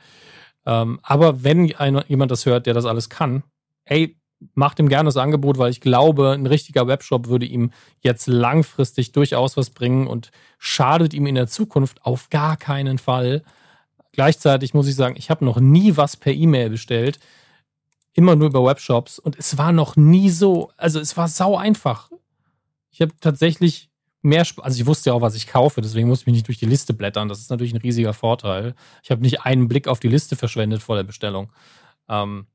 Ähm, 0.65 0.99
aber 1.03 1.41
wenn 1.43 1.73
ein, 1.75 2.03
jemand 2.09 2.31
das 2.31 2.45
hört, 2.45 2.65
der 2.65 2.73
das 2.73 2.85
alles 2.85 3.09
kann, 3.09 3.43
ey, 3.85 4.17
macht 4.55 4.79
ihm 4.79 4.89
gerne 4.89 5.07
das 5.07 5.17
Angebot, 5.17 5.57
weil 5.57 5.71
ich 5.71 5.79
glaube, 5.81 6.31
ein 6.31 6.47
richtiger 6.47 6.87
Webshop 6.87 7.27
würde 7.27 7.45
ihm 7.45 7.71
jetzt 8.01 8.27
langfristig 8.27 9.13
durchaus 9.13 9.55
was 9.55 9.69
bringen 9.69 10.07
und 10.07 10.31
schadet 10.57 11.13
ihm 11.13 11.27
in 11.27 11.35
der 11.35 11.47
Zukunft 11.47 12.03
auf 12.03 12.29
gar 12.29 12.57
keinen 12.57 12.97
Fall. 12.97 13.43
Gleichzeitig 14.11 14.73
muss 14.73 14.87
ich 14.87 14.95
sagen, 14.95 15.15
ich 15.17 15.29
habe 15.29 15.45
noch 15.45 15.59
nie 15.59 15.95
was 15.97 16.17
per 16.17 16.33
E-Mail 16.33 16.69
bestellt, 16.69 17.19
immer 18.13 18.35
nur 18.35 18.49
über 18.49 18.65
Webshops 18.65 19.19
und 19.19 19.37
es 19.37 19.57
war 19.57 19.71
noch 19.71 19.95
nie 19.95 20.29
so, 20.29 20.71
also 20.77 20.99
es 20.99 21.15
war 21.15 21.27
sau 21.27 21.55
einfach. 21.55 22.09
Ich 22.89 23.01
habe 23.01 23.13
tatsächlich 23.21 23.89
mehr, 24.21 24.45
also 24.61 24.79
ich 24.79 24.85
wusste 24.85 25.09
ja 25.09 25.13
auch, 25.13 25.21
was 25.21 25.35
ich 25.35 25.47
kaufe, 25.47 25.81
deswegen 25.81 26.07
musste 26.07 26.23
ich 26.23 26.27
mich 26.27 26.35
nicht 26.35 26.47
durch 26.47 26.59
die 26.59 26.65
Liste 26.65 26.93
blättern. 26.93 27.29
Das 27.29 27.39
ist 27.39 27.49
natürlich 27.49 27.73
ein 27.73 27.81
riesiger 27.81 28.13
Vorteil. 28.13 28.75
Ich 29.03 29.11
habe 29.11 29.21
nicht 29.21 29.41
einen 29.41 29.67
Blick 29.67 29.87
auf 29.87 29.99
die 29.99 30.09
Liste 30.09 30.35
verschwendet 30.35 30.83
vor 30.83 30.95
der 30.95 31.03
Bestellung. 31.03 31.51
Ähm, 32.09 32.47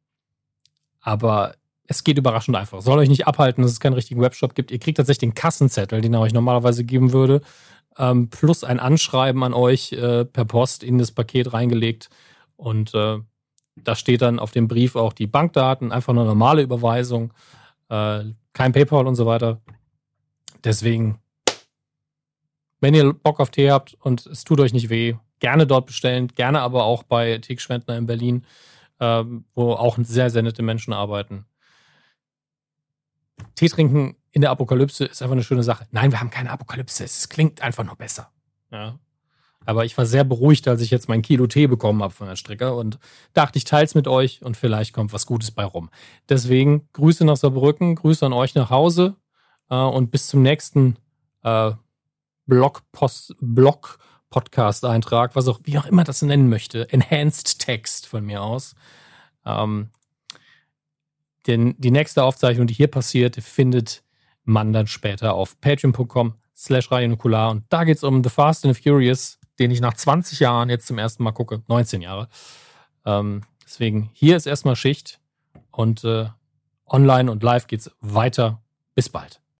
aber 1.00 1.54
es 1.88 2.04
geht 2.04 2.18
überraschend 2.18 2.56
einfach. 2.56 2.82
Soll 2.82 2.98
euch 2.98 3.08
nicht 3.08 3.26
abhalten, 3.26 3.62
dass 3.62 3.72
es 3.72 3.80
keinen 3.80 3.94
richtigen 3.94 4.20
Webshop 4.20 4.54
gibt. 4.54 4.70
Ihr 4.70 4.78
kriegt 4.78 4.98
tatsächlich 4.98 5.30
den 5.30 5.34
Kassenzettel, 5.34 6.00
den 6.00 6.14
er 6.14 6.20
euch 6.20 6.32
normalerweise 6.32 6.84
geben 6.84 7.12
würde, 7.12 7.42
ähm, 7.98 8.28
plus 8.30 8.64
ein 8.64 8.80
Anschreiben 8.80 9.42
an 9.42 9.54
euch 9.54 9.92
äh, 9.92 10.24
per 10.24 10.44
Post 10.44 10.82
in 10.82 10.98
das 10.98 11.12
Paket 11.12 11.52
reingelegt. 11.52 12.10
Und 12.56 12.94
äh, 12.94 13.18
da 13.76 13.94
steht 13.94 14.22
dann 14.22 14.38
auf 14.38 14.50
dem 14.50 14.68
Brief 14.68 14.96
auch 14.96 15.12
die 15.12 15.26
Bankdaten, 15.26 15.92
einfach 15.92 16.12
eine 16.12 16.24
normale 16.24 16.62
Überweisung, 16.62 17.32
äh, 17.88 18.24
kein 18.52 18.72
PayPal 18.72 19.06
und 19.06 19.14
so 19.14 19.26
weiter. 19.26 19.60
Deswegen, 20.64 21.20
wenn 22.80 22.94
ihr 22.94 23.12
Bock 23.12 23.40
auf 23.40 23.50
Tee 23.50 23.70
habt 23.70 23.94
und 24.00 24.26
es 24.26 24.44
tut 24.44 24.60
euch 24.60 24.72
nicht 24.72 24.88
weh, 24.88 25.14
gerne 25.38 25.66
dort 25.66 25.86
bestellen, 25.86 26.28
gerne 26.28 26.60
aber 26.60 26.84
auch 26.84 27.02
bei 27.02 27.38
Teek 27.38 27.60
Schwendner 27.60 27.96
in 27.96 28.06
Berlin, 28.06 28.46
ähm, 29.00 29.44
wo 29.54 29.72
auch 29.72 29.98
sehr, 30.00 30.30
sehr 30.30 30.42
nette 30.42 30.62
Menschen 30.62 30.92
arbeiten. 30.92 31.44
Tee 33.54 33.68
trinken 33.68 34.16
in 34.36 34.42
der 34.42 34.50
Apokalypse 34.50 35.06
ist 35.06 35.22
einfach 35.22 35.32
eine 35.32 35.42
schöne 35.42 35.62
Sache. 35.62 35.86
Nein, 35.92 36.12
wir 36.12 36.20
haben 36.20 36.28
keine 36.28 36.50
Apokalypse. 36.50 37.02
Es 37.02 37.30
klingt 37.30 37.62
einfach 37.62 37.84
nur 37.84 37.96
besser. 37.96 38.30
Ja. 38.70 38.98
Aber 39.64 39.86
ich 39.86 39.96
war 39.96 40.04
sehr 40.04 40.24
beruhigt, 40.24 40.68
als 40.68 40.82
ich 40.82 40.90
jetzt 40.90 41.08
mein 41.08 41.22
Kilo 41.22 41.46
Tee 41.46 41.66
bekommen 41.66 42.02
habe 42.02 42.12
von 42.12 42.28
der 42.28 42.36
Strecke 42.36 42.74
und 42.74 42.98
dachte, 43.32 43.56
ich 43.56 43.64
teile 43.64 43.86
es 43.86 43.94
mit 43.94 44.06
euch 44.06 44.42
und 44.42 44.54
vielleicht 44.54 44.92
kommt 44.92 45.14
was 45.14 45.24
Gutes 45.24 45.52
bei 45.52 45.64
rum. 45.64 45.88
Deswegen 46.28 46.86
Grüße 46.92 47.24
nach 47.24 47.38
Saarbrücken, 47.38 47.94
Grüße 47.94 48.26
an 48.26 48.34
euch 48.34 48.54
nach 48.54 48.68
Hause 48.68 49.16
äh, 49.70 49.74
und 49.74 50.10
bis 50.10 50.26
zum 50.26 50.42
nächsten 50.42 50.98
äh, 51.42 51.70
Blogpost, 52.44 53.36
Blog 53.40 53.98
Podcast-Eintrag, 54.28 55.34
was 55.34 55.48
auch, 55.48 55.60
wie 55.62 55.78
auch 55.78 55.86
immer 55.86 56.04
das 56.04 56.20
nennen 56.20 56.50
möchte. 56.50 56.92
Enhanced 56.92 57.58
Text 57.58 58.06
von 58.06 58.22
mir 58.22 58.42
aus. 58.42 58.74
Ähm, 59.46 59.88
denn 61.46 61.74
die 61.78 61.90
nächste 61.90 62.22
Aufzeichnung, 62.22 62.66
die 62.66 62.74
hier 62.74 62.88
passiert, 62.88 63.36
findet 63.36 64.02
man 64.46 64.72
dann 64.72 64.86
später 64.86 65.34
auf 65.34 65.60
patreon.com 65.60 66.34
slash 66.56 66.90
radionukular 66.90 67.50
und 67.50 67.64
da 67.68 67.84
geht 67.84 67.98
es 67.98 68.04
um 68.04 68.24
The 68.24 68.30
Fast 68.30 68.64
and 68.64 68.74
the 68.74 68.82
Furious 68.82 69.38
den 69.58 69.70
ich 69.70 69.80
nach 69.80 69.94
20 69.94 70.40
Jahren 70.40 70.68
jetzt 70.68 70.86
zum 70.86 70.98
ersten 70.98 71.22
Mal 71.22 71.32
gucke, 71.32 71.62
19 71.68 72.02
Jahre. 72.02 72.28
Ähm, 73.04 73.42
deswegen, 73.64 74.10
hier 74.12 74.36
ist 74.36 74.46
erstmal 74.46 74.76
Schicht 74.76 75.20
und 75.70 76.04
äh, 76.04 76.26
online 76.86 77.30
und 77.30 77.42
live 77.42 77.66
geht's 77.66 77.90
weiter. 78.00 78.62
Bis 78.94 79.08
bald. 79.08 79.40